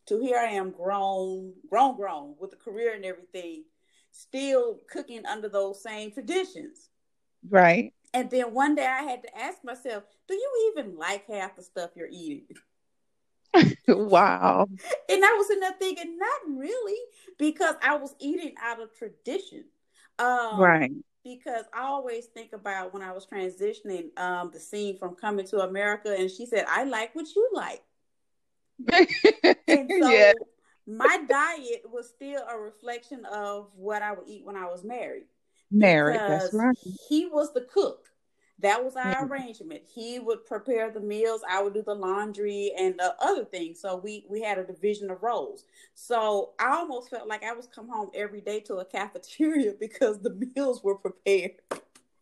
to 0.08 0.20
here 0.20 0.38
I 0.38 0.52
am 0.52 0.72
grown, 0.72 1.54
grown, 1.70 1.96
grown 1.96 2.36
with 2.40 2.54
a 2.54 2.58
career 2.58 2.94
and 2.94 3.06
everything, 3.06 3.64
still 4.12 4.80
cooking 4.90 5.26
under 5.26 5.48
those 5.48 5.82
same 5.82 6.12
traditions. 6.12 6.90
Right. 7.50 7.94
And 8.14 8.30
then 8.30 8.54
one 8.54 8.76
day 8.76 8.86
I 8.86 9.04
had 9.04 9.24
to 9.24 9.38
ask 9.38 9.64
myself, 9.64 10.04
do 10.28 10.34
you 10.36 10.74
even 10.74 10.98
like 10.98 11.26
half 11.28 11.56
the 11.56 11.64
stuff 11.64 11.92
you're 11.96 12.08
eating? 12.12 12.46
Wow. 13.88 14.68
And 15.10 15.24
I 15.24 15.36
was 15.38 15.50
in 15.52 15.60
there 15.60 15.76
thinking, 15.80 16.18
not 16.18 16.58
really, 16.58 16.98
because 17.38 17.76
I 17.84 17.96
was 17.98 18.16
eating 18.20 18.54
out 18.62 18.82
of 18.82 18.96
tradition. 18.98 19.66
Um, 20.18 20.60
Right. 20.60 20.92
Because 21.24 21.66
I 21.74 21.84
always 21.84 22.26
think 22.26 22.52
about 22.54 22.94
when 22.94 23.02
I 23.02 23.14
was 23.14 23.26
transitioning 23.26 24.18
um, 24.20 24.52
the 24.52 24.60
scene 24.60 24.98
from 24.98 25.16
coming 25.16 25.46
to 25.48 25.62
America, 25.62 26.14
and 26.18 26.30
she 26.30 26.46
said, 26.46 26.66
I 26.68 26.84
like 26.84 27.16
what 27.16 27.28
you 27.36 27.50
like. 27.54 27.82
And 29.68 29.90
so 29.90 30.10
yeah. 30.10 30.34
my 30.86 31.20
diet 31.30 31.84
was 31.92 32.10
still 32.10 32.44
a 32.50 32.58
reflection 32.58 33.26
of 33.26 33.70
what 33.76 34.02
I 34.02 34.12
would 34.12 34.28
eat 34.28 34.46
when 34.46 34.56
I 34.58 34.66
was 34.66 34.84
married. 34.84 35.24
Married. 35.72 36.20
That's 36.20 36.54
right. 36.54 36.78
He 37.10 37.26
was 37.26 37.54
the 37.54 37.62
cook. 37.62 38.08
That 38.64 38.82
was 38.82 38.96
our 38.96 39.28
arrangement. 39.28 39.82
He 39.94 40.20
would 40.20 40.46
prepare 40.46 40.90
the 40.90 41.02
meals. 41.02 41.42
I 41.48 41.62
would 41.62 41.74
do 41.74 41.84
the 41.84 41.94
laundry 41.94 42.72
and 42.80 42.98
the 42.98 43.14
other 43.20 43.44
things. 43.44 43.82
So 43.82 43.98
we 43.98 44.26
we 44.30 44.42
had 44.42 44.58
a 44.58 44.64
division 44.64 45.12
of 45.12 45.22
roles. 45.22 45.66
So 45.96 46.52
I 46.58 46.70
almost 46.78 47.10
felt 47.10 47.28
like 47.28 47.44
I 47.44 47.52
was 47.52 47.68
come 47.68 47.90
home 47.90 48.10
every 48.16 48.40
day 48.40 48.62
to 48.62 48.76
a 48.76 48.86
cafeteria 48.98 49.74
because 49.78 50.22
the 50.22 50.50
meals 50.56 50.82
were 50.82 50.96
prepared. 50.96 51.56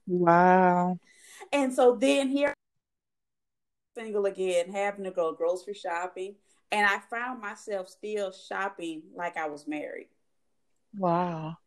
Wow. 0.07 0.97
And 1.53 1.71
so 1.71 1.95
then 1.95 2.29
here, 2.29 2.55
single 3.95 4.25
again, 4.25 4.71
having 4.71 5.03
to 5.03 5.11
go 5.11 5.33
grocery 5.33 5.75
shopping, 5.75 6.33
and 6.71 6.87
I 6.87 7.01
found 7.07 7.39
myself 7.39 7.87
still 7.87 8.31
shopping 8.31 9.03
like 9.15 9.37
I 9.37 9.47
was 9.47 9.67
married. 9.67 10.07
Wow. 10.97 11.57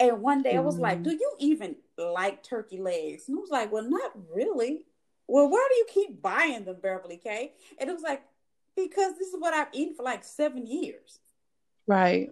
And 0.00 0.20
one 0.22 0.42
day 0.42 0.56
I 0.56 0.60
was 0.60 0.78
like, 0.78 1.00
Mhm. 1.00 1.04
Do 1.04 1.10
you 1.12 1.36
even 1.38 1.76
like 1.96 2.42
turkey 2.42 2.78
legs? 2.78 3.28
And 3.28 3.38
I 3.38 3.40
was 3.40 3.50
like, 3.50 3.72
Well, 3.72 3.88
not 3.88 4.12
really. 4.32 4.86
Well, 5.26 5.48
why 5.48 5.66
do 5.70 5.76
you 5.76 5.86
keep 5.88 6.20
buying 6.20 6.64
them, 6.64 6.80
Beverly 6.80 7.16
K? 7.16 7.54
And 7.78 7.88
it 7.88 7.92
was 7.92 8.02
like, 8.02 8.22
Because 8.76 9.16
this 9.18 9.28
is 9.28 9.40
what 9.40 9.54
I've 9.54 9.72
eaten 9.72 9.94
for 9.94 10.02
like 10.02 10.24
seven 10.24 10.66
years. 10.66 11.20
Right. 11.86 12.30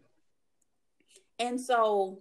And 1.39 1.61
so, 1.61 2.21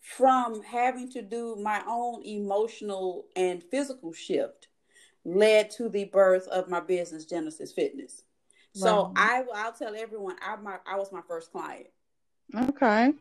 from 0.00 0.62
having 0.62 1.10
to 1.12 1.22
do 1.22 1.56
my 1.56 1.82
own 1.86 2.22
emotional 2.24 3.26
and 3.36 3.62
physical 3.62 4.12
shift, 4.12 4.68
led 5.24 5.70
to 5.70 5.88
the 5.88 6.04
birth 6.04 6.48
of 6.48 6.68
my 6.68 6.80
business, 6.80 7.26
Genesis 7.26 7.72
Fitness. 7.72 8.22
So 8.72 9.12
I, 9.16 9.44
I'll 9.54 9.72
tell 9.72 9.94
everyone, 9.96 10.36
I 10.40 10.56
my 10.56 10.78
I 10.86 10.96
was 10.96 11.12
my 11.12 11.22
first 11.26 11.50
client. 11.52 11.88
Okay. 12.56 13.12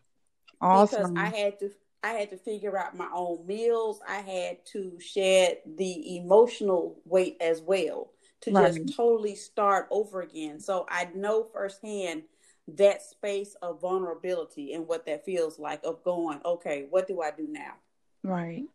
Awesome. 0.61 1.01
because 1.01 1.11
I 1.15 1.27
had 1.29 1.59
to 1.59 1.71
I 2.03 2.09
had 2.13 2.29
to 2.31 2.37
figure 2.37 2.77
out 2.77 2.95
my 2.97 3.09
own 3.13 3.45
meals. 3.45 3.99
I 4.07 4.17
had 4.21 4.65
to 4.67 4.99
shed 4.99 5.59
the 5.65 6.17
emotional 6.17 6.99
weight 7.05 7.37
as 7.41 7.61
well 7.61 8.11
to 8.41 8.51
Right. 8.51 8.53
just 8.53 8.87
totally 8.95 9.35
start 9.35 9.87
over 9.91 10.21
again. 10.21 10.59
So 10.59 10.85
I 10.89 11.09
know 11.13 11.43
firsthand 11.43 12.23
that 12.67 13.01
space 13.01 13.55
of 13.61 13.81
vulnerability 13.81 14.73
and 14.73 14.87
what 14.87 15.05
that 15.05 15.25
feels 15.25 15.59
like 15.59 15.81
of 15.83 16.03
going, 16.03 16.39
okay, 16.45 16.87
what 16.89 17.07
do 17.07 17.21
I 17.21 17.31
do 17.31 17.47
now? 17.49 17.75
Right. 18.23 18.65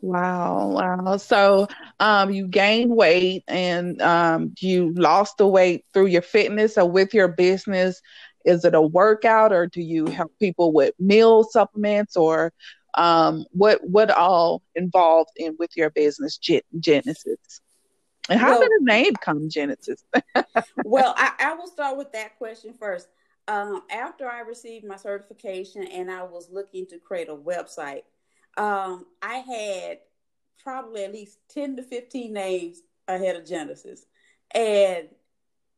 Wow, 0.00 0.68
wow. 0.68 1.16
So, 1.16 1.68
um, 2.00 2.30
you 2.30 2.46
gained 2.48 2.94
weight 2.94 3.44
and 3.48 4.00
um, 4.00 4.54
you 4.60 4.92
lost 4.94 5.38
the 5.38 5.46
weight 5.46 5.84
through 5.92 6.06
your 6.06 6.22
fitness 6.22 6.78
or 6.78 6.88
with 6.90 7.12
your 7.14 7.28
business. 7.28 8.00
Is 8.44 8.64
it 8.64 8.74
a 8.74 8.80
workout 8.80 9.52
or 9.52 9.66
do 9.66 9.82
you 9.82 10.06
help 10.06 10.32
people 10.38 10.72
with 10.72 10.94
meal 10.98 11.44
supplements 11.44 12.16
or 12.16 12.52
um, 12.94 13.44
what 13.52 13.80
what 13.88 14.10
all 14.10 14.62
involved 14.74 15.30
in 15.36 15.56
with 15.58 15.76
your 15.76 15.90
business, 15.90 16.38
Gen- 16.38 16.62
Genesis? 16.78 17.60
And 18.28 18.38
how 18.38 18.50
Well- 18.50 18.60
did 18.60 18.70
the 18.80 18.84
name 18.84 19.14
come, 19.14 19.48
Genesis? 19.48 20.04
well, 20.84 21.14
I, 21.16 21.32
I 21.38 21.54
will 21.54 21.66
start 21.66 21.96
with 21.96 22.12
that 22.12 22.38
question 22.38 22.74
first. 22.78 23.08
Um, 23.48 23.82
after 23.90 24.28
I 24.28 24.40
received 24.40 24.84
my 24.84 24.96
certification 24.96 25.84
and 25.84 26.10
I 26.10 26.22
was 26.22 26.50
looking 26.52 26.86
to 26.86 26.98
create 26.98 27.28
a 27.28 27.34
website, 27.34 28.02
um, 28.56 29.06
I 29.22 29.36
had 29.36 29.98
probably 30.62 31.04
at 31.04 31.12
least 31.12 31.38
10 31.50 31.76
to 31.76 31.82
15 31.82 32.32
names 32.32 32.82
ahead 33.08 33.34
of 33.34 33.44
Genesis. 33.44 34.06
And 34.54 35.08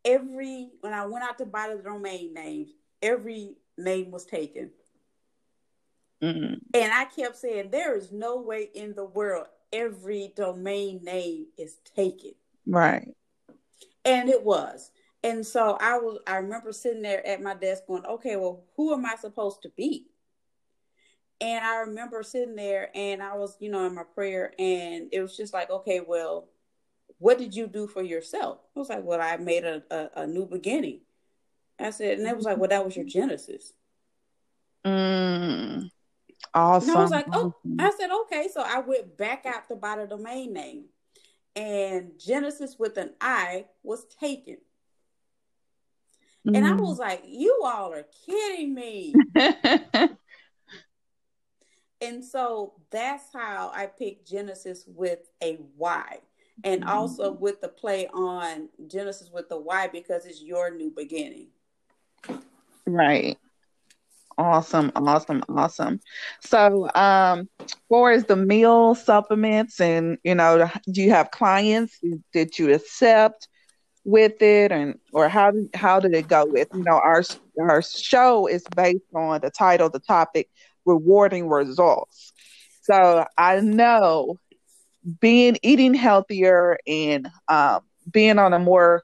every, 0.04 0.70
when 0.80 0.92
I 0.92 1.06
went 1.06 1.24
out 1.24 1.38
to 1.38 1.46
buy 1.46 1.74
the 1.74 1.82
domain 1.82 2.34
names, 2.34 2.70
every 3.00 3.56
name 3.78 4.10
was 4.10 4.24
taken. 4.24 4.70
Mm, 6.22 6.60
And 6.74 6.92
I 6.92 7.04
kept 7.06 7.36
saying, 7.36 7.70
there 7.70 7.96
is 7.96 8.12
no 8.12 8.40
way 8.40 8.68
in 8.74 8.94
the 8.94 9.04
world 9.04 9.46
every 9.72 10.32
domain 10.36 11.00
name 11.02 11.46
is 11.58 11.76
taken. 11.96 12.32
right. 12.66 13.08
And 14.04 14.28
it 14.28 14.42
was. 14.42 14.90
And 15.24 15.46
so 15.46 15.76
I 15.80 15.98
was 15.98 16.18
I 16.26 16.36
remember 16.36 16.72
sitting 16.72 17.02
there 17.02 17.24
at 17.26 17.40
my 17.40 17.54
desk 17.54 17.86
going, 17.86 18.04
okay, 18.04 18.36
well, 18.36 18.64
who 18.76 18.92
am 18.92 19.06
I 19.06 19.14
supposed 19.16 19.62
to 19.62 19.70
be? 19.76 20.08
And 21.40 21.64
I 21.64 21.80
remember 21.80 22.22
sitting 22.22 22.54
there 22.56 22.90
and 22.94 23.22
I 23.22 23.34
was, 23.36 23.56
you 23.60 23.70
know, 23.70 23.84
in 23.86 23.94
my 23.94 24.04
prayer 24.04 24.52
and 24.58 25.08
it 25.12 25.20
was 25.20 25.36
just 25.36 25.52
like, 25.52 25.70
okay, 25.70 26.00
well, 26.06 26.48
what 27.22 27.38
did 27.38 27.54
you 27.54 27.68
do 27.68 27.86
for 27.86 28.02
yourself? 28.02 28.58
I 28.74 28.80
was 28.80 28.88
like, 28.88 29.04
well, 29.04 29.20
I 29.20 29.36
made 29.36 29.64
a, 29.64 29.80
a, 29.92 30.22
a 30.22 30.26
new 30.26 30.44
beginning. 30.44 31.02
I 31.78 31.90
said, 31.90 32.18
and 32.18 32.26
it 32.26 32.36
was 32.36 32.44
like, 32.44 32.58
well, 32.58 32.68
that 32.68 32.84
was 32.84 32.96
your 32.96 33.04
Genesis. 33.04 33.74
Mm, 34.84 35.88
awesome. 36.52 36.90
And 36.90 36.98
I 36.98 37.00
was 37.00 37.12
like, 37.12 37.26
oh. 37.32 37.54
I 37.78 37.92
said, 37.96 38.10
okay. 38.22 38.48
So 38.52 38.60
I 38.60 38.80
went 38.80 39.16
back 39.16 39.46
out 39.46 39.68
to 39.68 39.76
buy 39.76 39.98
the 39.98 40.06
domain 40.08 40.52
name. 40.52 40.86
And 41.54 42.10
Genesis 42.18 42.74
with 42.76 42.96
an 42.96 43.12
I 43.20 43.66
was 43.84 44.04
taken. 44.18 44.56
And 46.52 46.66
I 46.66 46.72
Mm. 46.72 46.80
was 46.80 46.98
like, 46.98 47.22
you 47.24 47.62
all 47.64 47.92
are 47.92 48.06
kidding 48.26 48.74
me. 48.74 49.14
and 52.00 52.24
so 52.24 52.74
that's 52.90 53.32
how 53.32 53.70
I 53.72 53.86
picked 53.86 54.26
Genesis 54.28 54.84
with 54.88 55.20
a 55.40 55.60
Y. 55.76 56.18
And 56.64 56.84
also 56.84 57.32
with 57.32 57.60
the 57.60 57.68
play 57.68 58.06
on 58.08 58.68
Genesis 58.86 59.30
with 59.32 59.48
the 59.48 59.58
Y 59.58 59.88
because 59.92 60.26
it's 60.26 60.42
your 60.42 60.70
new 60.70 60.90
beginning. 60.90 61.48
Right. 62.86 63.36
Awesome, 64.38 64.90
awesome, 64.96 65.42
awesome. 65.48 66.00
So, 66.40 66.88
um, 66.94 67.48
for 67.88 68.12
is 68.12 68.24
the 68.24 68.36
meal 68.36 68.94
supplements, 68.94 69.80
and 69.80 70.18
you 70.24 70.34
know, 70.34 70.70
do 70.90 71.02
you 71.02 71.10
have 71.10 71.30
clients 71.30 72.00
that 72.32 72.58
you 72.58 72.72
accept 72.72 73.48
with 74.04 74.40
it, 74.40 74.72
and 74.72 74.98
or 75.12 75.28
how 75.28 75.50
did 75.50 75.68
how 75.74 76.00
did 76.00 76.14
it 76.14 76.28
go 76.28 76.46
with? 76.46 76.68
You 76.72 76.82
know, 76.82 76.98
our 76.98 77.22
our 77.60 77.82
show 77.82 78.46
is 78.46 78.64
based 78.74 79.04
on 79.14 79.40
the 79.42 79.50
title, 79.50 79.90
the 79.90 80.00
topic, 80.00 80.48
rewarding 80.86 81.48
results. 81.48 82.32
So 82.82 83.26
I 83.36 83.60
know 83.60 84.38
being 85.20 85.58
eating 85.62 85.94
healthier 85.94 86.78
and 86.86 87.28
um, 87.48 87.80
being 88.10 88.38
on 88.38 88.52
a 88.52 88.58
more 88.58 89.02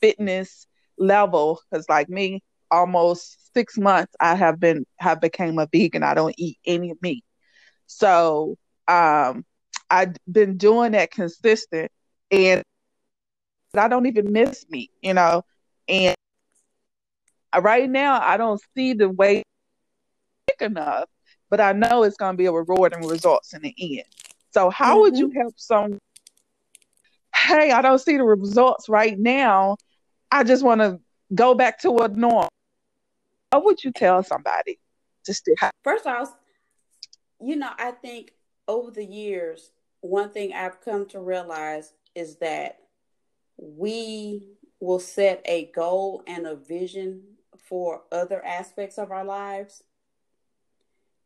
fitness 0.00 0.66
level, 0.98 1.60
because 1.70 1.88
like 1.88 2.08
me, 2.08 2.42
almost 2.70 3.52
six 3.54 3.78
months 3.78 4.14
I 4.20 4.34
have 4.34 4.60
been 4.60 4.86
have 4.98 5.20
became 5.20 5.58
a 5.58 5.68
vegan. 5.70 6.02
I 6.02 6.14
don't 6.14 6.34
eat 6.38 6.58
any 6.66 6.94
meat. 7.02 7.24
So 7.86 8.56
um, 8.86 9.44
I've 9.90 10.16
been 10.30 10.56
doing 10.56 10.92
that 10.92 11.10
consistent 11.10 11.90
and 12.30 12.62
I 13.74 13.88
don't 13.88 14.06
even 14.06 14.32
miss 14.32 14.66
meat, 14.70 14.90
you 15.02 15.14
know. 15.14 15.44
And 15.88 16.14
right 17.60 17.88
now 17.88 18.20
I 18.20 18.36
don't 18.36 18.60
see 18.74 18.92
the 18.92 19.08
weight 19.08 19.44
enough, 20.60 21.08
but 21.50 21.60
I 21.60 21.72
know 21.72 22.02
it's 22.02 22.16
going 22.16 22.34
to 22.34 22.36
be 22.36 22.46
a 22.46 22.52
rewarding 22.52 23.06
results 23.06 23.54
in 23.54 23.62
the 23.62 23.74
end. 23.78 24.04
So 24.50 24.70
how 24.70 24.94
mm-hmm. 24.94 25.00
would 25.00 25.18
you 25.18 25.30
help 25.30 25.54
someone? 25.56 25.98
Hey, 27.34 27.70
I 27.70 27.82
don't 27.82 27.98
see 27.98 28.16
the 28.16 28.24
results 28.24 28.88
right 28.88 29.18
now. 29.18 29.76
I 30.30 30.44
just 30.44 30.64
want 30.64 30.80
to 30.80 31.00
go 31.34 31.54
back 31.54 31.80
to 31.80 31.98
a 31.98 32.08
norm. 32.08 32.48
What 33.50 33.64
would 33.64 33.84
you 33.84 33.92
tell 33.92 34.22
somebody? 34.22 34.78
Just 35.24 35.44
to 35.44 35.54
have- 35.58 35.72
first 35.82 36.06
off, 36.06 36.34
you 37.40 37.56
know, 37.56 37.70
I 37.78 37.92
think 37.92 38.32
over 38.66 38.90
the 38.90 39.04
years, 39.04 39.70
one 40.00 40.30
thing 40.30 40.52
I've 40.52 40.80
come 40.80 41.06
to 41.06 41.20
realize 41.20 41.92
is 42.14 42.36
that 42.36 42.80
we 43.56 44.42
will 44.80 45.00
set 45.00 45.42
a 45.44 45.70
goal 45.74 46.22
and 46.26 46.46
a 46.46 46.54
vision 46.54 47.22
for 47.58 48.02
other 48.12 48.44
aspects 48.44 48.98
of 48.98 49.10
our 49.10 49.24
lives, 49.24 49.82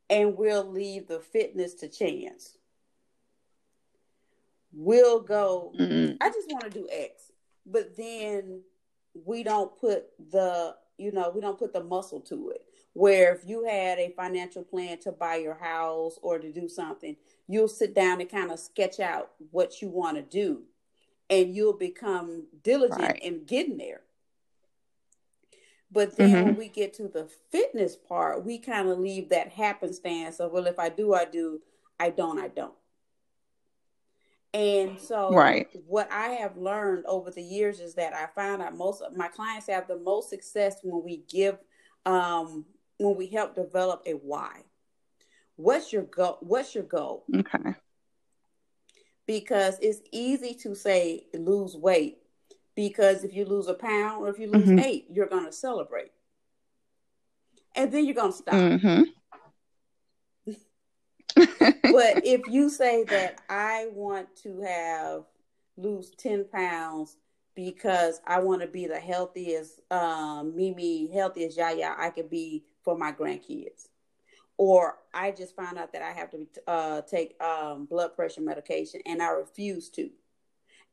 and 0.08 0.36
we'll 0.36 0.64
leave 0.64 1.08
the 1.08 1.20
fitness 1.20 1.74
to 1.74 1.88
chance. 1.88 2.58
We'll 4.72 5.20
go, 5.20 5.72
mm-hmm. 5.78 6.16
I 6.20 6.28
just 6.30 6.50
want 6.50 6.64
to 6.64 6.70
do 6.70 6.88
X, 6.90 7.30
but 7.66 7.96
then 7.96 8.62
we 9.26 9.42
don't 9.42 9.78
put 9.78 10.06
the, 10.30 10.74
you 10.96 11.12
know, 11.12 11.30
we 11.34 11.40
don't 11.40 11.58
put 11.58 11.72
the 11.72 11.84
muscle 11.84 12.20
to 12.20 12.50
it. 12.50 12.62
Where 12.94 13.34
if 13.34 13.46
you 13.46 13.64
had 13.64 13.98
a 13.98 14.12
financial 14.16 14.62
plan 14.62 14.98
to 15.00 15.12
buy 15.12 15.36
your 15.36 15.54
house 15.54 16.18
or 16.22 16.38
to 16.38 16.52
do 16.52 16.68
something, 16.68 17.16
you'll 17.48 17.68
sit 17.68 17.94
down 17.94 18.20
and 18.20 18.30
kind 18.30 18.50
of 18.50 18.58
sketch 18.58 19.00
out 19.00 19.30
what 19.50 19.80
you 19.80 19.88
want 19.88 20.16
to 20.16 20.22
do 20.22 20.62
and 21.30 21.54
you'll 21.54 21.72
become 21.72 22.44
diligent 22.62 23.00
right. 23.00 23.22
in 23.22 23.44
getting 23.44 23.78
there. 23.78 24.02
But 25.90 26.16
then 26.16 26.30
mm-hmm. 26.30 26.44
when 26.44 26.56
we 26.56 26.68
get 26.68 26.94
to 26.94 27.08
the 27.08 27.28
fitness 27.50 27.96
part, 27.96 28.44
we 28.44 28.58
kind 28.58 28.88
of 28.88 28.98
leave 28.98 29.28
that 29.28 29.52
happenstance 29.52 30.40
of, 30.40 30.52
well, 30.52 30.66
if 30.66 30.78
I 30.78 30.88
do, 30.88 31.14
I 31.14 31.24
do. 31.26 31.60
I 32.00 32.10
don't, 32.10 32.38
I 32.38 32.48
don't. 32.48 32.74
And 34.54 35.00
so, 35.00 35.32
right. 35.32 35.66
what 35.86 36.12
I 36.12 36.28
have 36.30 36.58
learned 36.58 37.06
over 37.06 37.30
the 37.30 37.42
years 37.42 37.80
is 37.80 37.94
that 37.94 38.12
I 38.12 38.26
find 38.34 38.60
out 38.60 38.76
most 38.76 39.00
of 39.00 39.16
my 39.16 39.28
clients 39.28 39.66
have 39.68 39.88
the 39.88 39.98
most 39.98 40.28
success 40.28 40.76
when 40.82 41.02
we 41.02 41.24
give, 41.28 41.56
um, 42.04 42.66
when 42.98 43.16
we 43.16 43.28
help 43.28 43.54
develop 43.54 44.02
a 44.06 44.12
why. 44.12 44.60
What's 45.56 45.92
your 45.92 46.02
goal? 46.02 46.36
What's 46.40 46.74
your 46.74 46.84
goal? 46.84 47.24
Okay. 47.34 47.74
Because 49.26 49.78
it's 49.80 50.00
easy 50.12 50.54
to 50.62 50.74
say 50.74 51.26
lose 51.32 51.74
weight, 51.74 52.18
because 52.74 53.24
if 53.24 53.34
you 53.34 53.46
lose 53.46 53.68
a 53.68 53.74
pound 53.74 54.22
or 54.22 54.28
if 54.28 54.38
you 54.38 54.50
lose 54.50 54.68
mm-hmm. 54.68 54.80
eight, 54.80 55.06
you're 55.10 55.28
going 55.28 55.46
to 55.46 55.52
celebrate. 55.52 56.10
And 57.74 57.90
then 57.90 58.04
you're 58.04 58.14
going 58.14 58.32
to 58.32 58.36
stop. 58.36 58.54
Mm-hmm. 58.54 59.02
But 61.36 62.24
if 62.24 62.42
you 62.48 62.68
say 62.68 63.04
that 63.04 63.40
I 63.48 63.88
want 63.92 64.34
to 64.42 64.60
have 64.60 65.24
lose 65.76 66.10
10 66.18 66.46
pounds 66.52 67.16
because 67.54 68.20
I 68.26 68.40
want 68.40 68.62
to 68.62 68.68
be 68.68 68.86
the 68.86 69.00
healthiest 69.00 69.80
um, 69.90 70.54
Mimi, 70.56 71.10
healthiest 71.12 71.56
Yaya 71.58 71.94
I 71.98 72.10
could 72.10 72.30
be 72.30 72.64
for 72.82 72.96
my 72.96 73.12
grandkids. 73.12 73.88
Or 74.58 74.98
I 75.12 75.32
just 75.32 75.56
found 75.56 75.78
out 75.78 75.92
that 75.92 76.02
I 76.02 76.12
have 76.12 76.30
to 76.30 76.46
uh, 76.66 77.00
take 77.02 77.40
um, 77.42 77.86
blood 77.86 78.14
pressure 78.14 78.42
medication 78.42 79.00
and 79.06 79.22
I 79.22 79.28
refuse 79.28 79.88
to 79.90 80.10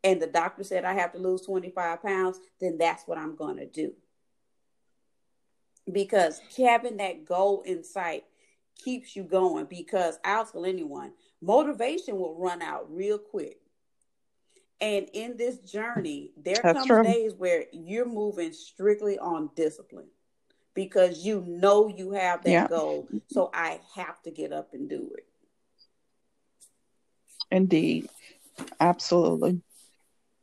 and 0.03 0.21
the 0.21 0.27
doctor 0.27 0.63
said 0.63 0.85
I 0.85 0.93
have 0.93 1.11
to 1.13 1.19
lose 1.19 1.41
25 1.41 2.01
pounds, 2.01 2.39
then 2.59 2.77
that's 2.77 3.03
what 3.03 3.17
I'm 3.17 3.35
going 3.35 3.57
to 3.57 3.65
do. 3.65 3.93
Because 5.91 6.41
having 6.57 6.97
that 6.97 7.25
goal 7.25 7.63
in 7.63 7.83
sight 7.83 8.23
keeps 8.83 9.15
you 9.15 9.23
going. 9.23 9.65
Because 9.65 10.17
I'll 10.23 10.45
tell 10.45 10.65
anyone, 10.65 11.11
motivation 11.41 12.17
will 12.17 12.35
run 12.35 12.61
out 12.61 12.85
real 12.89 13.17
quick. 13.17 13.57
And 14.81 15.09
in 15.13 15.35
this 15.35 15.57
journey, 15.59 16.31
there 16.37 16.57
that's 16.63 16.77
comes 16.77 16.87
true. 16.87 17.03
days 17.03 17.33
where 17.37 17.65
you're 17.73 18.07
moving 18.07 18.53
strictly 18.53 19.19
on 19.19 19.49
discipline 19.55 20.07
because 20.73 21.25
you 21.25 21.43
know 21.45 21.89
you 21.89 22.11
have 22.11 22.43
that 22.43 22.49
yeah. 22.49 22.67
goal. 22.67 23.07
So 23.27 23.51
I 23.53 23.81
have 23.95 24.21
to 24.23 24.31
get 24.31 24.53
up 24.53 24.73
and 24.73 24.89
do 24.89 25.11
it. 25.17 25.25
Indeed. 27.51 28.09
Absolutely. 28.79 29.61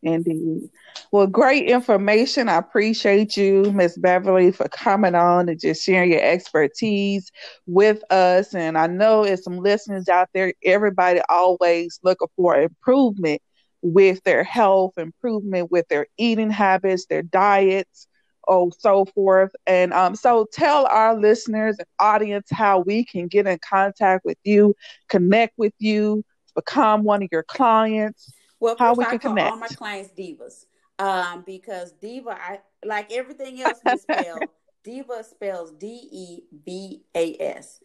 Indeed. 0.03 0.71
Well, 1.11 1.27
great 1.27 1.69
information. 1.69 2.49
I 2.49 2.57
appreciate 2.57 3.37
you, 3.37 3.73
Miss 3.73 3.99
Beverly, 3.99 4.53
for 4.53 4.69
coming 4.69 5.15
on 5.15 5.49
and 5.49 5.59
just 5.61 5.83
sharing 5.85 6.13
your 6.13 6.23
expertise 6.23 7.31
with 7.67 8.03
us. 8.13 8.55
And 8.55 8.79
I 8.79 8.87
know 8.87 9.25
there's 9.25 9.43
some 9.43 9.59
listeners 9.59 10.09
out 10.09 10.29
there, 10.35 10.53
everybody 10.65 11.21
always 11.29 11.99
looking 12.05 12.29
for 12.37 12.57
improvement 12.61 13.43
with 13.83 14.23
their 14.25 14.45
health, 14.45 14.93
improvement 14.97 15.71
with 15.71 15.89
their 15.89 16.07
eating 16.19 16.51
habits, 16.51 17.07
their 17.07 17.23
diets, 17.23 18.07
oh, 18.47 18.71
so 18.79 19.07
forth. 19.07 19.51
And 19.67 19.93
um, 19.93 20.15
so 20.15 20.47
tell 20.53 20.87
our 20.87 21.17
listeners 21.19 21.77
and 21.79 21.89
audience 21.99 22.49
how 22.53 22.81
we 22.81 23.05
can 23.05 23.27
get 23.27 23.47
in 23.47 23.59
contact 23.59 24.25
with 24.25 24.39
you, 24.45 24.75
connect 25.09 25.55
with 25.59 25.75
you, 25.79 26.23
become 26.55 27.03
one 27.05 27.23
of 27.23 27.29
your 27.33 27.45
clients 27.45 28.31
well, 28.61 28.77
how 28.79 28.95
we 28.95 29.05
I 29.05 29.11
can 29.11 29.19
call 29.19 29.31
connect. 29.33 29.51
all 29.51 29.59
my 29.59 29.69
clients 29.69 30.11
divas, 30.17 30.67
um, 30.99 31.43
because 31.47 31.93
diva, 31.93 32.31
I 32.31 32.61
like 32.85 33.13
everything 33.13 33.61
else 33.61 33.81
we 33.85 33.97
spell. 33.99 34.41
diva 34.85 35.25
spells 35.25 35.73
D 35.73 36.09
E 36.11 36.41
B 36.65 37.03
A 37.15 37.37
S. 37.41 37.81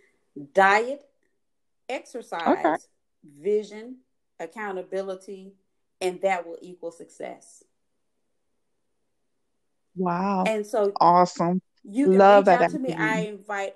Diet, 0.54 1.04
exercise, 1.90 2.48
okay. 2.48 2.76
vision, 3.42 3.98
accountability, 4.40 5.54
and 6.00 6.22
that 6.22 6.48
will 6.48 6.58
equal 6.62 6.92
success. 6.92 7.64
Wow! 9.96 10.46
And 10.48 10.66
so 10.66 10.94
awesome. 11.02 11.62
You 11.84 12.06
can 12.06 12.18
Love 12.18 12.48
reach 12.48 12.60
out 12.60 12.72
to 12.72 12.80
me. 12.80 12.94
I 12.94 13.22
invite 13.22 13.76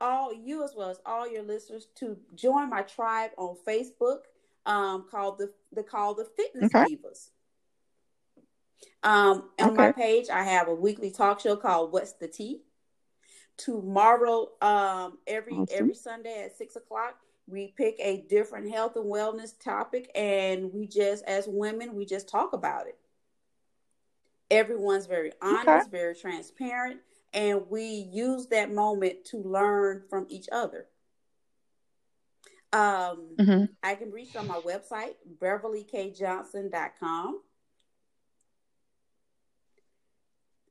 all 0.00 0.32
you 0.32 0.62
as 0.62 0.74
well 0.76 0.90
as 0.90 1.00
all 1.06 1.30
your 1.30 1.42
listeners 1.42 1.88
to 1.96 2.16
join 2.34 2.68
my 2.68 2.82
tribe 2.82 3.30
on 3.36 3.56
Facebook 3.66 4.18
um, 4.66 5.06
called 5.10 5.38
the 5.38 5.52
the 5.72 5.82
call 5.82 6.14
the 6.14 6.24
Fitness 6.36 6.74
okay. 6.74 6.94
Divas. 6.94 7.30
Um, 9.02 9.50
on 9.60 9.70
okay. 9.70 9.76
my 9.76 9.92
page, 9.92 10.28
I 10.28 10.42
have 10.42 10.68
a 10.68 10.74
weekly 10.74 11.10
talk 11.10 11.40
show 11.40 11.56
called 11.56 11.92
"What's 11.92 12.12
the 12.12 12.28
Tea." 12.28 12.62
Tomorrow, 13.56 14.50
um, 14.60 15.18
every 15.26 15.54
awesome. 15.54 15.66
every 15.72 15.94
Sunday 15.94 16.44
at 16.44 16.58
six 16.58 16.76
o'clock, 16.76 17.16
we 17.46 17.72
pick 17.76 17.96
a 18.00 18.26
different 18.28 18.70
health 18.70 18.96
and 18.96 19.06
wellness 19.06 19.52
topic, 19.58 20.10
and 20.14 20.72
we 20.74 20.86
just, 20.86 21.24
as 21.24 21.46
women, 21.48 21.94
we 21.94 22.04
just 22.04 22.28
talk 22.28 22.52
about 22.52 22.86
it. 22.86 22.98
Everyone's 24.50 25.06
very 25.06 25.32
honest, 25.40 25.68
okay. 25.68 25.90
very 25.90 26.14
transparent, 26.14 27.00
and 27.32 27.62
we 27.70 27.84
use 27.84 28.46
that 28.48 28.72
moment 28.72 29.24
to 29.26 29.38
learn 29.38 30.02
from 30.10 30.26
each 30.28 30.48
other. 30.52 30.86
Um, 32.72 33.36
mm-hmm. 33.38 33.64
I 33.82 33.94
can 33.94 34.10
reach 34.10 34.36
on 34.36 34.46
my 34.46 34.60
website, 34.60 35.14
beverlykjohnson.com. 35.40 37.40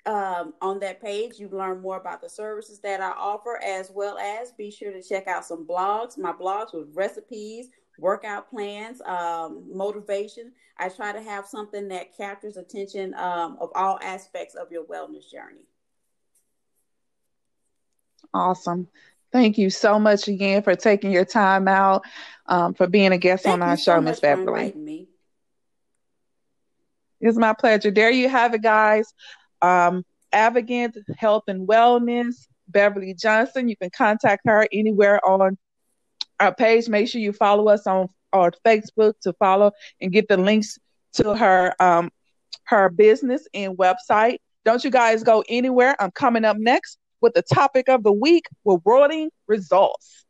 Um, 0.08 0.54
on 0.62 0.80
that 0.82 1.02
page, 1.02 1.40
you 1.40 1.50
learn 1.50 1.82
more 1.82 1.98
about 1.98 2.22
the 2.22 2.30
services 2.30 2.80
that 2.82 3.02
I 3.02 3.10
offer, 3.12 3.60
as 3.64 3.90
well 3.90 4.20
as 4.20 4.52
be 4.52 4.70
sure 4.70 4.92
to 4.92 5.02
check 5.02 5.28
out 5.28 5.46
some 5.46 5.66
blogs, 5.66 6.16
my 6.16 6.32
blogs 6.32 6.76
with 6.76 6.90
recipes, 6.94 7.70
workout 7.98 8.48
plans, 8.50 9.02
um, 9.02 9.64
motivation. 9.74 10.52
I 10.78 10.90
try 10.90 11.12
to 11.12 11.22
have 11.22 11.48
something 11.48 11.88
that 11.88 12.16
captures 12.16 12.58
attention 12.58 13.16
um, 13.16 13.58
of 13.60 13.72
all 13.74 13.98
aspects 14.04 14.54
of 14.54 14.72
your 14.72 14.86
wellness 14.86 15.32
journey. 15.32 15.66
Awesome. 18.34 18.88
Thank 19.36 19.58
you 19.58 19.70
so 19.70 20.00
much 20.00 20.30
again 20.30 20.64
for 20.64 20.78
taking 20.78 21.12
your 21.12 21.26
time 21.26 21.68
out, 21.68 22.06
um, 22.46 22.74
for 22.74 22.88
being 22.88 23.12
a 23.12 23.18
guest 23.18 23.44
Thank 23.44 23.56
on 23.56 23.62
our 23.64 23.76
show, 23.76 23.98
so 23.98 24.02
Miss 24.02 24.22
Beverly. 24.22 25.10
It's 27.20 27.38
my 27.38 27.52
pleasure. 27.52 27.92
There 27.92 28.12
you 28.12 28.30
have 28.30 28.54
it, 28.54 28.62
guys. 28.62 29.14
Um, 29.62 30.06
Avogant 30.32 30.96
Health 31.18 31.44
and 31.50 31.68
Wellness 31.68 32.48
Beverly 32.70 33.14
Johnson. 33.14 33.68
You 33.68 33.76
can 33.76 33.90
contact 33.90 34.44
her 34.46 34.70
anywhere 34.72 35.20
on 35.28 35.58
our 36.40 36.56
page. 36.56 36.88
Make 36.88 37.10
sure 37.10 37.20
you 37.20 37.34
follow 37.34 37.68
us 37.68 37.86
on 37.86 38.08
our 38.32 38.54
Facebook 38.66 39.16
to 39.24 39.34
follow 39.34 39.74
and 40.00 40.14
get 40.14 40.30
the 40.30 40.38
links 40.38 40.80
to 41.16 41.36
her 41.36 41.74
um, 41.82 42.10
her 42.68 42.88
business 42.88 43.46
and 43.54 43.78
website. 43.78 44.38
Don't 44.64 44.86
you 44.86 44.92
guys 44.92 45.24
go 45.24 45.44
anywhere. 45.50 45.94
I'm 46.00 46.12
coming 46.12 46.46
up 46.46 46.56
next 46.58 47.00
with 47.22 47.34
the 47.34 47.42
topic 47.42 47.90
of 47.90 48.04
the 48.04 48.14
week 48.14 48.46
rewarding 48.64 49.30
results. 49.48 50.26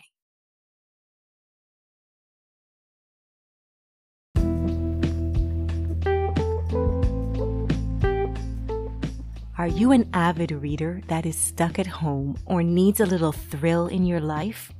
Are 9.64 9.80
you 9.80 9.94
an 9.94 10.10
avid 10.14 10.52
reader 10.52 11.02
that 11.08 11.26
is 11.26 11.38
stuck 11.38 11.80
at 11.80 11.88
home 11.88 12.38
or 12.46 12.62
needs 12.62 13.00
a 13.00 13.06
little 13.06 13.32
thrill 13.32 13.88
in 13.88 14.06
your 14.06 14.20
life? 14.20 14.74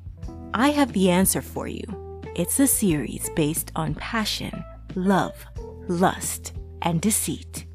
I 0.54 0.72
have 0.72 0.92
the 0.92 1.10
answer 1.10 1.42
for 1.42 1.70
you. 1.70 1.86
It's 2.36 2.60
a 2.60 2.68
series 2.68 3.30
based 3.34 3.72
on 3.78 3.96
passion, 3.96 4.52
love, 4.96 5.46
lust, 5.88 6.52
and 6.82 7.00
deceit. 7.00 7.66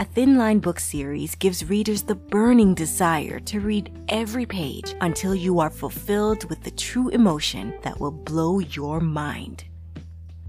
A 0.00 0.06
Thin 0.06 0.38
Line 0.38 0.60
book 0.60 0.80
series 0.80 1.34
gives 1.34 1.68
readers 1.68 2.00
the 2.00 2.14
burning 2.14 2.72
desire 2.72 3.38
to 3.40 3.60
read 3.60 3.92
every 4.08 4.46
page 4.46 4.94
until 5.02 5.34
you 5.34 5.60
are 5.60 5.68
fulfilled 5.68 6.48
with 6.48 6.62
the 6.62 6.70
true 6.70 7.10
emotion 7.10 7.74
that 7.82 8.00
will 8.00 8.10
blow 8.10 8.60
your 8.60 9.00
mind. 9.00 9.64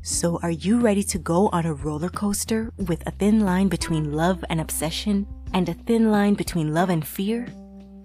So, 0.08 0.40
are 0.42 0.52
you 0.52 0.80
ready 0.80 1.04
to 1.04 1.18
go 1.18 1.50
on 1.50 1.66
a 1.66 1.74
roller 1.74 2.08
coaster 2.08 2.72
with 2.78 3.06
a 3.06 3.12
thin 3.12 3.42
line 3.42 3.68
between 3.68 4.14
love 4.14 4.42
and 4.50 4.62
obsession 4.62 5.28
and 5.52 5.68
a 5.68 5.74
thin 5.74 6.12
line 6.12 6.34
between 6.34 6.74
love 6.74 6.90
and 6.90 7.06
fear? 7.06 7.46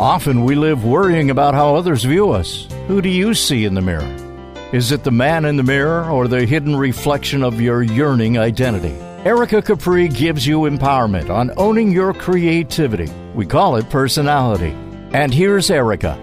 Often 0.00 0.44
we 0.44 0.54
live 0.54 0.82
worrying 0.82 1.28
about 1.28 1.52
how 1.52 1.74
others 1.76 2.04
view 2.04 2.30
us. 2.30 2.66
Who 2.88 3.02
do 3.02 3.10
you 3.10 3.34
see 3.34 3.66
in 3.66 3.74
the 3.74 3.82
mirror? 3.82 4.16
Is 4.72 4.92
it 4.92 5.04
the 5.04 5.10
man 5.10 5.44
in 5.44 5.58
the 5.58 5.62
mirror 5.62 6.10
or 6.10 6.26
the 6.26 6.46
hidden 6.46 6.74
reflection 6.74 7.42
of 7.42 7.60
your 7.60 7.82
yearning 7.82 8.38
identity? 8.38 8.94
Erica 9.26 9.60
Capri 9.60 10.08
gives 10.08 10.46
you 10.46 10.60
empowerment 10.60 11.28
on 11.28 11.52
owning 11.58 11.92
your 11.92 12.14
creativity. 12.14 13.12
We 13.34 13.44
call 13.44 13.76
it 13.76 13.90
personality. 13.90 14.74
And 15.12 15.34
here's 15.34 15.70
Erica. 15.70 16.18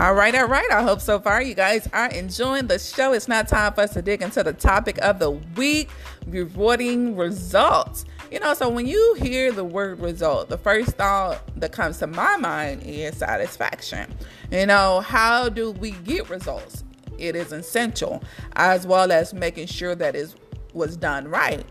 All 0.00 0.14
right, 0.14 0.34
all 0.34 0.46
right. 0.46 0.66
I 0.72 0.82
hope 0.82 1.02
so 1.02 1.20
far 1.20 1.42
you 1.42 1.52
guys 1.52 1.86
are 1.92 2.08
enjoying 2.08 2.68
the 2.68 2.78
show. 2.78 3.12
It's 3.12 3.28
not 3.28 3.48
time 3.48 3.74
for 3.74 3.82
us 3.82 3.92
to 3.92 4.00
dig 4.00 4.22
into 4.22 4.42
the 4.42 4.54
topic 4.54 4.96
of 5.02 5.18
the 5.18 5.32
week 5.32 5.90
rewarding 6.26 7.16
results. 7.16 8.06
You 8.30 8.40
know, 8.40 8.54
so 8.54 8.70
when 8.70 8.86
you 8.86 9.14
hear 9.20 9.52
the 9.52 9.62
word 9.62 10.00
result, 10.00 10.48
the 10.48 10.56
first 10.56 10.92
thought 10.92 11.42
that 11.60 11.72
comes 11.72 11.98
to 11.98 12.06
my 12.06 12.38
mind 12.38 12.82
is 12.82 13.18
satisfaction. 13.18 14.10
You 14.50 14.64
know, 14.64 15.00
how 15.00 15.50
do 15.50 15.72
we 15.72 15.90
get 15.90 16.30
results? 16.30 16.82
It 17.18 17.36
is 17.36 17.52
essential, 17.52 18.22
as 18.54 18.86
well 18.86 19.12
as 19.12 19.34
making 19.34 19.66
sure 19.66 19.94
that 19.96 20.16
it 20.16 20.34
was 20.72 20.96
done 20.96 21.28
right. 21.28 21.62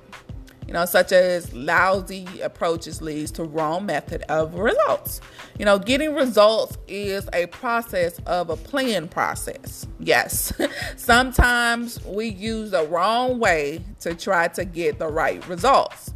You 0.69 0.73
know, 0.73 0.85
such 0.85 1.11
as 1.11 1.51
lousy 1.51 2.27
approaches 2.43 3.01
leads 3.01 3.31
to 3.31 3.43
wrong 3.43 3.87
method 3.87 4.21
of 4.29 4.53
results. 4.53 5.19
You 5.57 5.65
know, 5.65 5.79
getting 5.79 6.13
results 6.13 6.77
is 6.87 7.27
a 7.33 7.47
process 7.47 8.19
of 8.27 8.51
a 8.51 8.55
plan 8.55 9.07
process. 9.07 9.87
Yes, 9.99 10.53
sometimes 10.95 11.99
we 12.05 12.27
use 12.27 12.69
the 12.69 12.85
wrong 12.85 13.39
way 13.39 13.83
to 14.01 14.13
try 14.13 14.47
to 14.49 14.63
get 14.63 14.99
the 14.99 15.07
right 15.07 15.43
results. 15.47 16.13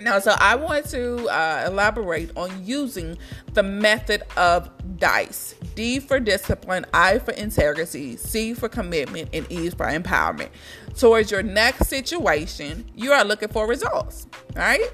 Now, 0.00 0.18
so 0.18 0.34
I 0.38 0.56
want 0.56 0.88
to 0.90 1.28
uh, 1.28 1.64
elaborate 1.66 2.30
on 2.36 2.64
using 2.64 3.18
the 3.52 3.62
method 3.62 4.22
of 4.36 4.70
DICE 4.98 5.54
D 5.74 6.00
for 6.00 6.20
discipline, 6.20 6.86
I 6.92 7.18
for 7.18 7.32
integrity, 7.32 8.16
C 8.16 8.54
for 8.54 8.68
commitment, 8.68 9.30
and 9.32 9.50
E 9.50 9.70
for 9.70 9.86
empowerment. 9.86 10.48
Towards 10.96 11.30
your 11.30 11.42
next 11.42 11.88
situation, 11.88 12.90
you 12.94 13.12
are 13.12 13.24
looking 13.24 13.48
for 13.48 13.66
results, 13.66 14.26
right? 14.54 14.90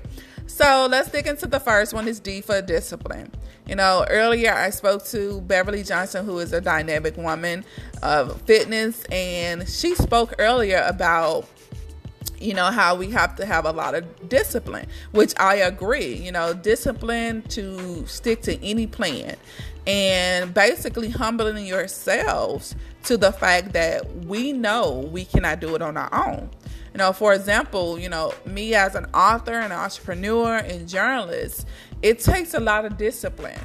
So 0.46 0.88
let's 0.90 1.10
dig 1.10 1.26
into 1.26 1.46
the 1.46 1.60
first 1.60 1.92
one 1.92 2.08
is 2.08 2.20
D 2.20 2.40
for 2.40 2.62
discipline. 2.62 3.32
You 3.66 3.76
know, 3.76 4.06
earlier 4.08 4.52
I 4.54 4.70
spoke 4.70 5.04
to 5.06 5.42
Beverly 5.42 5.82
Johnson, 5.82 6.24
who 6.24 6.38
is 6.38 6.52
a 6.52 6.60
dynamic 6.60 7.16
woman 7.18 7.64
of 8.02 8.40
fitness, 8.42 9.04
and 9.12 9.68
she 9.68 9.94
spoke 9.94 10.34
earlier 10.38 10.82
about 10.86 11.46
you 12.40 12.54
know 12.54 12.70
how 12.70 12.94
we 12.94 13.10
have 13.10 13.34
to 13.36 13.44
have 13.44 13.64
a 13.64 13.72
lot 13.72 13.94
of 13.94 14.28
discipline 14.28 14.86
which 15.12 15.34
i 15.38 15.56
agree 15.56 16.14
you 16.14 16.30
know 16.30 16.54
discipline 16.54 17.42
to 17.42 18.06
stick 18.06 18.42
to 18.42 18.62
any 18.64 18.86
plan. 18.86 19.36
And 19.86 20.52
basically 20.52 21.08
humbling 21.08 21.64
yourselves 21.64 22.76
to 23.04 23.16
the 23.16 23.32
fact 23.32 23.72
that 23.72 24.24
we 24.26 24.52
know 24.52 25.08
we 25.10 25.24
cannot 25.24 25.60
do 25.60 25.74
it 25.74 25.80
on 25.80 25.96
our 25.96 26.12
own. 26.12 26.50
You 26.92 26.98
know 26.98 27.12
for 27.12 27.32
example 27.32 27.98
you 27.98 28.08
know 28.08 28.34
me 28.44 28.74
as 28.74 28.94
an 28.94 29.06
author 29.14 29.54
and 29.54 29.72
entrepreneur 29.72 30.56
and 30.56 30.88
journalist 30.88 31.66
it 32.02 32.20
takes 32.20 32.54
a 32.54 32.60
lot 32.60 32.84
of 32.84 32.98
discipline 32.98 33.60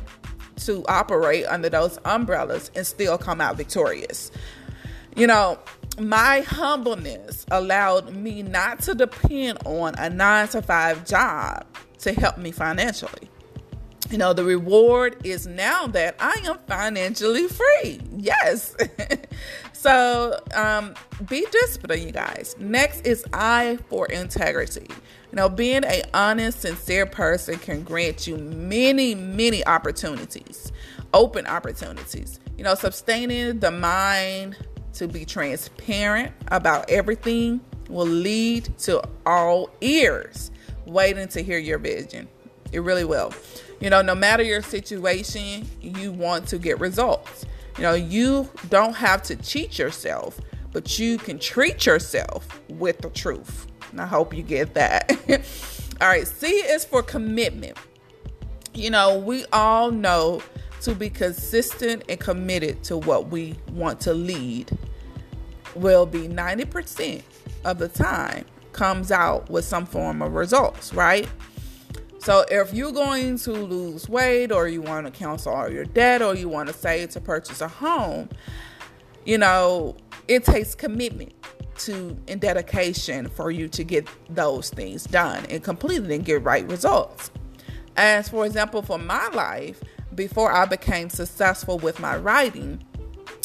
to 0.58 0.86
operate 0.88 1.46
under 1.48 1.68
those 1.68 2.00
umbrellas 2.06 2.72
and 2.76 2.88
still 2.88 3.18
come 3.18 3.42
out 3.42 3.58
victorious. 3.58 4.32
You 5.16 5.28
know 5.28 5.60
my 6.00 6.42
humbleness 6.42 7.46
allowed 7.52 8.14
me 8.16 8.42
not 8.42 8.80
to 8.82 8.96
depend 8.96 9.60
on 9.66 9.94
a 9.98 10.10
nine 10.10 10.48
to 10.50 10.62
five 10.62 11.06
job 11.06 11.66
to 12.00 12.14
help 12.14 12.38
me 12.38 12.52
financially. 12.52 13.30
You 14.10 14.18
know, 14.18 14.34
the 14.34 14.44
reward 14.44 15.18
is 15.24 15.48
now 15.48 15.88
that 15.88 16.16
I 16.20 16.36
am 16.46 16.58
financially 16.68 17.48
free. 17.48 18.02
Yes. 18.16 18.76
so 19.74 20.40
um, 20.54 20.94
be 21.30 21.46
disciplined, 21.52 22.04
you 22.04 22.12
guys. 22.12 22.56
Next 22.60 23.08
is 23.08 23.26
I 23.34 23.80
for 23.90 24.06
integrity. 24.08 24.88
You 24.90 25.38
know, 25.38 25.50
being 25.50 25.84
a 25.86 26.04
honest, 26.14 26.62
sincere 26.62 27.06
person 27.06 27.58
can 27.58 27.84
grant 27.84 28.28
you 28.28 28.38
many, 28.38 29.16
many 29.16 29.66
opportunities, 29.66 30.72
open 31.14 31.48
opportunities. 31.48 32.40
You 32.58 32.66
know, 32.66 32.76
sustaining 32.76 33.60
the 33.60 33.72
mind 33.72 34.58
to 34.94 35.08
be 35.08 35.26
transparent 35.26 36.32
about 36.48 36.90
everything 36.90 37.62
will 37.90 38.08
lead 38.08 38.78
to 38.80 39.02
all 39.26 39.70
ears 39.82 40.52
waiting 40.86 41.28
to 41.30 41.42
hear 41.42 41.58
your 41.58 41.78
vision. 41.78 42.28
It 42.72 42.80
really 42.80 43.04
will. 43.04 43.34
You 43.80 43.90
know, 43.90 44.02
no 44.02 44.16
matter 44.16 44.44
your 44.44 44.62
situation, 44.62 45.68
you 45.82 46.12
want 46.12 46.48
to 46.48 46.58
get 46.58 46.80
results. 46.80 47.46
You 47.78 47.84
know, 47.84 47.94
you 47.94 48.50
don't 48.70 48.96
have 48.96 49.24
to 49.24 49.36
cheat 49.36 49.78
yourself, 49.78 50.40
but 50.72 51.00
you 51.00 51.18
can 51.18 51.40
treat 51.40 51.86
yourself 51.86 52.62
with 52.70 53.00
the 53.00 53.10
truth. 53.10 53.68
And 53.92 54.02
I 54.02 54.06
hope 54.06 54.34
you 54.34 54.44
get 54.44 54.74
that. 54.76 55.12
all 56.02 56.08
right, 56.08 56.28
C 56.28 56.48
is 56.48 56.86
for 56.86 57.04
commitment. 57.04 57.78
You 58.74 58.90
know, 58.90 59.18
we 59.18 59.46
all 59.54 59.92
know 59.92 60.42
to 60.84 60.96
be 60.96 61.10
consistent 61.10 62.04
and 62.10 62.20
committed 62.20 62.84
to 62.84 62.98
what 62.98 63.30
we 63.30 63.56
want 63.72 64.00
to 64.02 64.14
lead 64.14 64.72
will 65.76 66.06
be 66.06 66.28
90% 66.28 67.24
of 67.66 67.80
the 67.80 67.88
time 67.88 68.46
comes 68.74 69.12
out 69.12 69.50
with 69.50 69.66
some 69.66 69.86
form 69.86 70.22
of 70.22 70.34
results, 70.34 70.94
right? 70.94 71.28
So 72.20 72.46
if 72.50 72.74
you're 72.74 72.92
going 72.92 73.38
to 73.40 73.52
lose 73.52 74.08
weight 74.08 74.52
or 74.52 74.68
you 74.68 74.82
want 74.82 75.06
to 75.06 75.12
cancel 75.12 75.54
all 75.54 75.70
your 75.70 75.86
debt 75.86 76.22
or 76.22 76.36
you 76.36 76.48
want 76.48 76.68
to 76.70 76.74
save 76.74 77.10
to 77.12 77.22
purchase 77.22 77.62
a 77.62 77.68
home, 77.68 78.30
you 79.26 79.38
know, 79.38 79.98
it 80.28 80.46
takes 80.46 80.74
commitment 80.74 81.34
to 81.80 82.18
and 82.28 82.40
dedication 82.40 83.28
for 83.30 83.52
you 83.52 83.68
to 83.68 83.84
get 83.84 84.08
those 84.30 84.70
things 84.70 85.04
done 85.06 85.46
and 85.48 85.64
completed 85.64 86.10
and 86.12 86.24
get 86.24 86.44
right 86.44 86.68
results. 86.70 87.32
As 87.98 88.30
for 88.30 88.46
example, 88.46 88.82
for 88.82 88.98
my 88.98 89.28
life, 89.30 89.82
before 90.16 90.52
I 90.52 90.66
became 90.66 91.10
successful 91.10 91.78
with 91.80 92.00
my 92.00 92.18
writing, 92.18 92.84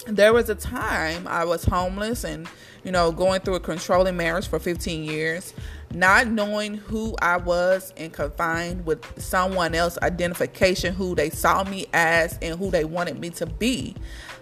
there 0.06 0.32
was 0.32 0.48
a 0.48 0.54
time 0.54 1.26
I 1.26 1.44
was 1.44 1.64
homeless 1.64 2.24
and, 2.24 2.48
you 2.82 2.92
know, 2.92 3.12
going 3.12 3.40
through 3.40 3.56
a 3.56 3.60
controlling 3.60 4.16
marriage 4.16 4.46
for 4.46 4.58
15 4.58 5.04
years, 5.04 5.52
not 5.92 6.28
knowing 6.28 6.74
who 6.74 7.14
I 7.20 7.36
was 7.36 7.92
and 7.96 8.12
confined 8.12 8.86
with 8.86 9.04
someone 9.20 9.74
else 9.74 9.98
identification, 10.02 10.94
who 10.94 11.14
they 11.14 11.30
saw 11.30 11.64
me 11.64 11.86
as 11.92 12.38
and 12.40 12.58
who 12.58 12.70
they 12.70 12.84
wanted 12.84 13.18
me 13.18 13.30
to 13.30 13.46
be. 13.46 13.96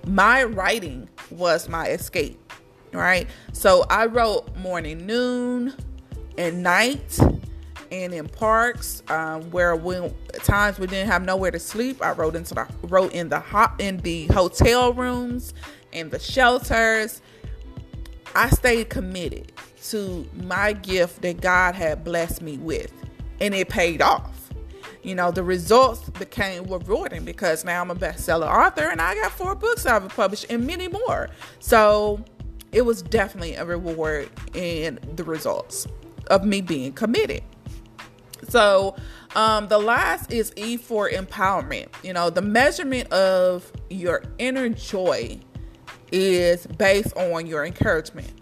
My 0.07 0.45
writing 0.45 1.09
was 1.31 1.69
my 1.69 1.89
escape, 1.89 2.39
right? 2.93 3.29
So 3.53 3.85
I 3.91 4.07
wrote 4.07 4.55
morning, 4.57 5.05
noon, 5.07 5.75
and 6.39 6.63
night 6.63 7.19
and 7.91 8.13
in 8.13 8.29
parks 8.29 9.03
um, 9.09 9.51
where 9.51 9.77
when 9.77 10.15
times 10.45 10.79
we 10.79 10.87
didn't 10.87 11.09
have 11.09 11.23
nowhere 11.25 11.51
to 11.51 11.59
sleep 11.59 12.03
i 12.03 12.13
wrote 12.13 12.35
into 12.35 12.55
the 12.55 12.67
wrote 12.85 13.13
in 13.13 13.29
the 13.29 13.41
hot 13.41 13.75
in 13.81 13.99
the 13.99 14.27
hotel 14.29 14.93
rooms 14.93 15.55
in 15.97 16.11
the 16.11 16.19
shelters. 16.19 17.23
I 18.35 18.51
stayed 18.51 18.91
committed 18.91 19.53
to 19.85 20.29
my 20.35 20.73
gift 20.75 21.23
that 21.23 21.41
god 21.41 21.75
had 21.75 22.05
blessed 22.05 22.43
me 22.43 22.59
with 22.59 22.93
and 23.41 23.55
it 23.55 23.69
paid 23.69 24.03
off. 24.03 24.51
You 25.03 25.15
know 25.15 25.31
the 25.31 25.43
results 25.43 26.11
became 26.11 26.65
rewarding 26.65 27.25
because 27.25 27.65
now 27.65 27.81
i'm 27.81 27.91
a 27.91 27.95
bestseller 27.95 28.49
author 28.49 28.89
and 28.89 29.01
i 29.01 29.15
got 29.15 29.31
four 29.31 29.55
books 29.55 29.87
i've 29.87 30.09
published 30.09 30.47
and 30.51 30.67
many 30.67 30.89
more. 30.89 31.31
So 31.61 32.25
it 32.73 32.83
was 32.83 33.03
definitely 33.03 33.55
a 33.55 33.65
reward 33.65 34.29
in 34.55 34.99
the 35.15 35.25
results 35.25 35.87
of 36.27 36.45
me 36.45 36.61
being 36.61 36.93
committed 36.93 37.43
so, 38.49 38.97
um, 39.35 39.69
the 39.69 39.79
last 39.79 40.33
is 40.33 40.53
E 40.57 40.77
for 40.77 41.11
empowerment. 41.11 41.89
You 42.03 42.13
know, 42.13 42.31
the 42.31 42.43
measurement 42.43 43.13
of 43.13 43.71
your 43.91 44.23
inner 44.39 44.69
joy 44.71 45.39
is 46.13 46.67
based 46.67 47.17
on 47.17 47.47
your 47.47 47.65
encouragement. 47.65 48.33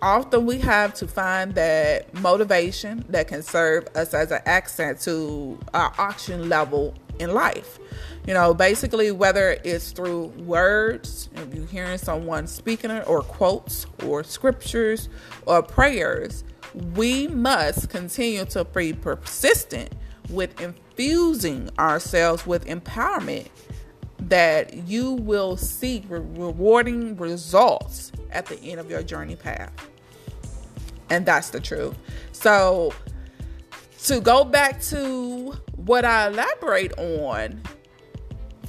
Often 0.00 0.46
we 0.46 0.58
have 0.58 0.94
to 0.94 1.08
find 1.08 1.54
that 1.56 2.14
motivation 2.14 3.04
that 3.08 3.26
can 3.26 3.42
serve 3.42 3.88
us 3.96 4.14
as 4.14 4.30
an 4.30 4.40
accent 4.46 5.00
to 5.00 5.58
our 5.74 5.92
oxygen 5.98 6.48
level 6.48 6.94
in 7.18 7.34
life. 7.34 7.80
You 8.26 8.34
know, 8.34 8.54
basically, 8.54 9.10
whether 9.10 9.58
it's 9.64 9.90
through 9.90 10.26
words, 10.36 11.30
if 11.34 11.54
you're 11.54 11.66
hearing 11.66 11.98
someone 11.98 12.46
speaking 12.46 12.90
it, 12.90 13.08
or 13.08 13.22
quotes, 13.22 13.86
or 14.04 14.22
scriptures, 14.22 15.08
or 15.46 15.62
prayers, 15.62 16.44
we 16.74 17.28
must 17.28 17.90
continue 17.90 18.44
to 18.46 18.64
be 18.64 18.92
persistent 18.92 19.94
with 20.30 20.60
infusing 20.60 21.70
ourselves 21.78 22.46
with 22.46 22.66
empowerment 22.66 23.48
that 24.20 24.74
you 24.86 25.12
will 25.12 25.56
see 25.56 26.04
rewarding 26.08 27.16
results 27.16 28.12
at 28.30 28.46
the 28.46 28.60
end 28.60 28.80
of 28.80 28.90
your 28.90 29.02
journey 29.02 29.36
path. 29.36 29.72
And 31.10 31.24
that's 31.24 31.50
the 31.50 31.60
truth. 31.60 31.96
So, 32.32 32.92
to 34.04 34.20
go 34.20 34.44
back 34.44 34.80
to 34.82 35.52
what 35.76 36.04
I 36.04 36.28
elaborate 36.28 36.96
on, 36.98 37.62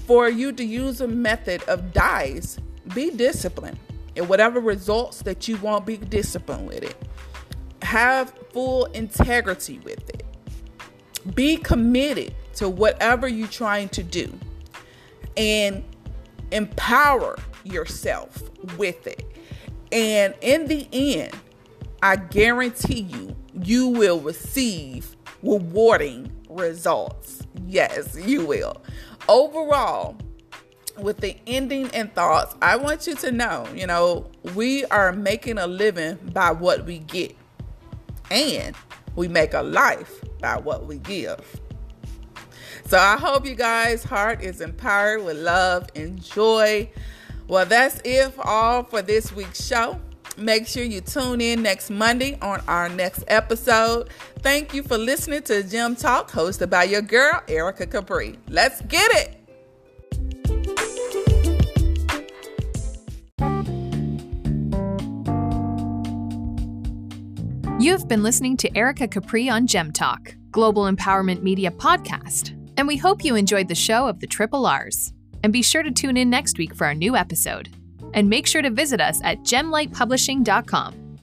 for 0.06 0.30
you 0.30 0.52
to 0.54 0.64
use 0.64 1.02
a 1.02 1.08
method 1.08 1.62
of 1.64 1.94
DICE, 1.94 2.58
be 2.96 3.12
disciplined. 3.12 3.78
And 4.16 4.28
whatever 4.28 4.60
results 4.60 5.22
that 5.24 5.48
you 5.48 5.58
want, 5.58 5.86
be 5.86 5.98
disciplined 5.98 6.68
with 6.68 6.84
it 6.84 7.09
have 7.90 8.32
full 8.54 8.86
integrity 8.86 9.80
with 9.80 10.08
it. 10.12 10.24
Be 11.34 11.58
committed 11.58 12.36
to 12.54 12.70
whatever 12.70 13.28
you're 13.28 13.48
trying 13.48 13.90
to 13.90 14.04
do 14.04 14.32
and 15.36 15.84
empower 16.52 17.40
yourself 17.64 18.44
with 18.78 19.08
it. 19.08 19.26
And 19.92 20.36
in 20.42 20.68
the 20.68 20.88
end, 20.94 21.36
I 22.04 22.18
guarantee 22.18 23.02
you, 23.02 23.36
you 23.60 23.88
will 23.88 24.20
receive 24.20 25.16
rewarding 25.42 26.32
results. 26.48 27.42
Yes, 27.66 28.16
you 28.24 28.46
will. 28.46 28.84
Overall, 29.28 30.16
with 30.96 31.18
the 31.18 31.36
ending 31.48 31.90
and 31.96 32.14
thoughts, 32.14 32.56
I 32.62 32.76
want 32.76 33.08
you 33.08 33.16
to 33.16 33.32
know, 33.32 33.66
you 33.74 33.88
know, 33.88 34.30
we 34.54 34.86
are 34.86 35.12
making 35.12 35.58
a 35.58 35.66
living 35.66 36.20
by 36.34 36.52
what 36.52 36.86
we 36.86 37.00
get. 37.00 37.36
And 38.32 38.76
We 39.16 39.28
make 39.28 39.54
a 39.54 39.62
life 39.62 40.24
by 40.40 40.58
what 40.58 40.86
we 40.86 40.98
give. 41.00 41.60
So 42.86 42.98
I 42.98 43.18
hope 43.18 43.46
you 43.46 43.56
guys' 43.56 44.04
heart 44.04 44.42
is 44.42 44.62
empowered 44.62 45.24
with 45.24 45.38
love 45.38 45.88
and 45.96 46.24
joy. 46.24 46.90
Well, 47.48 47.66
that's 47.66 48.02
it 48.06 48.34
all 48.40 48.84
for 48.84 49.02
this 49.02 49.32
week's 49.34 49.66
show. 49.66 50.00
Make 50.38 50.68
sure 50.68 50.84
you 50.84 51.02
tune 51.02 51.42
in 51.42 51.62
next 51.62 51.90
Monday 51.90 52.38
on 52.42 52.62
our 52.68 52.88
next 52.88 53.24
episode. 53.28 54.10
Thank 54.40 54.74
you 54.74 54.84
for 54.84 54.98
listening 54.98 55.42
to 55.44 55.64
Gem 55.64 55.96
Talk, 55.96 56.32
hosted 56.32 56.70
by 56.70 56.86
your 56.86 57.02
girl, 57.02 57.42
Erica 57.48 57.86
Capri. 57.86 58.40
Let's 58.48 58.82
get 58.84 59.12
it. 59.16 59.39
You 67.90 67.98
have 67.98 68.08
been 68.08 68.22
listening 68.22 68.56
to 68.58 68.78
Erica 68.78 69.08
Capri 69.08 69.50
on 69.50 69.66
Gem 69.66 69.92
Talk, 69.92 70.36
Global 70.52 70.84
Empowerment 70.84 71.42
Media 71.42 71.72
Podcast, 71.72 72.52
and 72.78 72.88
we 72.88 72.98
hope 72.98 73.26
you 73.26 73.34
enjoyed 73.34 73.68
the 73.68 73.74
show 73.74 74.08
of 74.08 74.20
the 74.20 74.28
Triple 74.28 74.68
R's. 74.68 75.12
And 75.42 75.52
be 75.52 75.64
sure 75.64 75.82
to 75.82 75.90
tune 75.90 76.16
in 76.16 76.30
next 76.30 76.60
week 76.60 76.76
for 76.76 76.86
our 76.86 76.94
new 76.94 77.16
episode. 77.16 77.70
And 78.14 78.30
make 78.30 78.46
sure 78.46 78.62
to 78.62 78.70
visit 78.70 79.02
us 79.02 79.20
at 79.24 79.40
gemlightpublishing.com. 79.40 81.18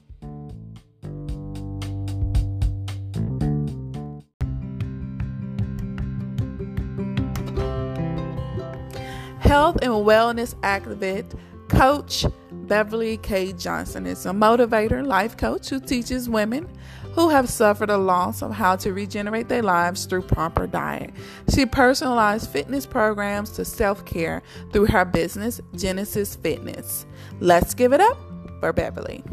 Health 9.39 9.77
and 9.81 9.93
wellness 9.93 10.53
activist, 10.63 11.39
coach 11.69 12.25
Beverly 12.67 13.17
K. 13.17 13.53
Johnson 13.53 14.05
is 14.05 14.25
a 14.25 14.31
motivator, 14.31 15.05
life 15.05 15.37
coach 15.37 15.69
who 15.69 15.79
teaches 15.79 16.29
women 16.29 16.67
who 17.13 17.29
have 17.29 17.49
suffered 17.49 17.89
a 17.89 17.97
loss 17.97 18.43
of 18.43 18.51
how 18.51 18.75
to 18.75 18.93
regenerate 18.93 19.47
their 19.47 19.63
lives 19.63 20.05
through 20.05 20.21
proper 20.21 20.67
diet. 20.67 21.11
She 21.53 21.65
personalized 21.65 22.49
fitness 22.49 22.85
programs 22.85 23.51
to 23.51 23.65
self 23.65 24.05
care 24.05 24.43
through 24.71 24.87
her 24.87 25.05
business, 25.05 25.59
Genesis 25.75 26.35
Fitness. 26.35 27.05
Let's 27.39 27.73
give 27.73 27.93
it 27.93 28.01
up 28.01 28.17
for 28.59 28.73
Beverly. 28.73 29.23